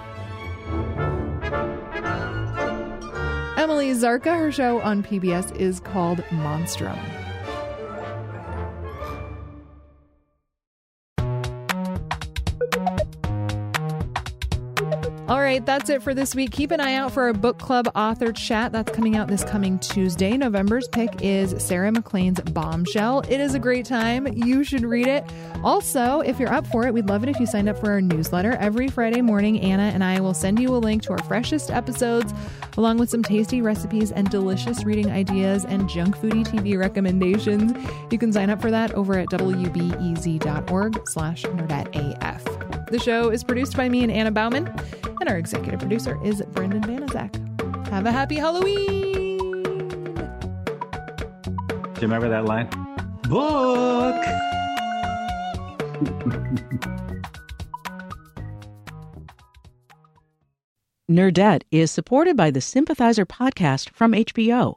Emily 3.58 3.90
Zarka, 3.90 4.38
her 4.38 4.52
show 4.52 4.80
on 4.80 5.02
PBS 5.02 5.54
is 5.56 5.80
called 5.80 6.18
Monstrum. 6.30 6.98
All 15.28 15.40
right, 15.40 15.64
that's 15.66 15.90
it 15.90 16.02
for 16.02 16.14
this 16.14 16.34
week. 16.34 16.52
Keep 16.52 16.70
an 16.70 16.80
eye 16.80 16.94
out 16.94 17.12
for 17.12 17.24
our 17.24 17.34
book 17.34 17.58
club 17.58 17.86
author 17.94 18.32
chat. 18.32 18.72
That's 18.72 18.90
coming 18.90 19.14
out 19.14 19.28
this 19.28 19.44
coming 19.44 19.78
Tuesday. 19.78 20.38
November's 20.38 20.88
pick 20.88 21.10
is 21.20 21.54
Sarah 21.62 21.92
MacLean's 21.92 22.40
Bombshell. 22.40 23.20
It 23.28 23.38
is 23.38 23.54
a 23.54 23.58
great 23.58 23.84
time. 23.84 24.26
You 24.32 24.64
should 24.64 24.86
read 24.86 25.06
it. 25.06 25.30
Also, 25.62 26.20
if 26.20 26.40
you're 26.40 26.50
up 26.50 26.66
for 26.68 26.86
it, 26.86 26.94
we'd 26.94 27.10
love 27.10 27.24
it 27.24 27.28
if 27.28 27.38
you 27.38 27.44
signed 27.44 27.68
up 27.68 27.78
for 27.78 27.90
our 27.90 28.00
newsletter. 28.00 28.52
Every 28.52 28.88
Friday 28.88 29.20
morning, 29.20 29.60
Anna 29.60 29.82
and 29.82 30.02
I 30.02 30.18
will 30.18 30.32
send 30.32 30.60
you 30.60 30.74
a 30.74 30.78
link 30.78 31.02
to 31.02 31.12
our 31.12 31.22
freshest 31.24 31.70
episodes, 31.70 32.32
along 32.78 32.96
with 32.96 33.10
some 33.10 33.22
tasty 33.22 33.60
recipes 33.60 34.10
and 34.12 34.30
delicious 34.30 34.82
reading 34.84 35.10
ideas 35.10 35.66
and 35.66 35.90
junk 35.90 36.16
foodie 36.16 36.46
TV 36.46 36.78
recommendations. 36.78 37.74
You 38.10 38.16
can 38.16 38.32
sign 38.32 38.48
up 38.48 38.62
for 38.62 38.70
that 38.70 38.94
over 38.94 39.18
at 39.18 39.28
wbez.org 39.28 41.06
slash 41.06 41.42
nerdetteaf. 41.42 42.88
The 42.90 42.98
show 42.98 43.28
is 43.28 43.44
produced 43.44 43.76
by 43.76 43.90
me 43.90 44.02
and 44.02 44.10
Anna 44.10 44.30
Bauman 44.30 44.72
and 45.20 45.28
our 45.28 45.36
executive 45.36 45.80
producer 45.80 46.18
is 46.24 46.42
Brendan 46.52 46.82
Banaszak. 46.82 47.88
Have 47.88 48.06
a 48.06 48.12
happy 48.12 48.36
Halloween! 48.36 49.38
Do 51.98 52.02
you 52.02 52.08
remember 52.08 52.28
that 52.28 52.44
line? 52.44 52.68
Book! 53.28 54.24
Nerdette 61.10 61.62
is 61.70 61.90
supported 61.90 62.36
by 62.36 62.50
the 62.50 62.60
Sympathizer 62.60 63.24
podcast 63.24 63.90
from 63.90 64.12
HBO. 64.12 64.74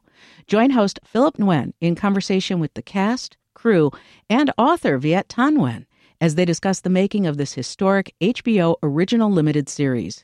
Join 0.47 0.71
host 0.71 0.99
Philip 1.04 1.38
Nguyen 1.38 1.73
in 1.82 1.93
conversation 1.93 2.60
with 2.60 2.73
the 2.73 2.82
cast, 2.82 3.38
crew, 3.54 3.91
and 4.30 4.49
author 4.58 4.97
Viet 4.97 5.27
Thanh 5.27 5.58
Nguyen 5.58 5.86
as 6.21 6.36
they 6.36 6.45
discuss 6.45 6.80
the 6.80 6.89
making 6.89 7.27
of 7.27 7.38
this 7.38 7.54
historic 7.54 8.13
HBO 8.21 8.77
original 8.82 9.30
limited 9.30 9.67
series. 9.67 10.23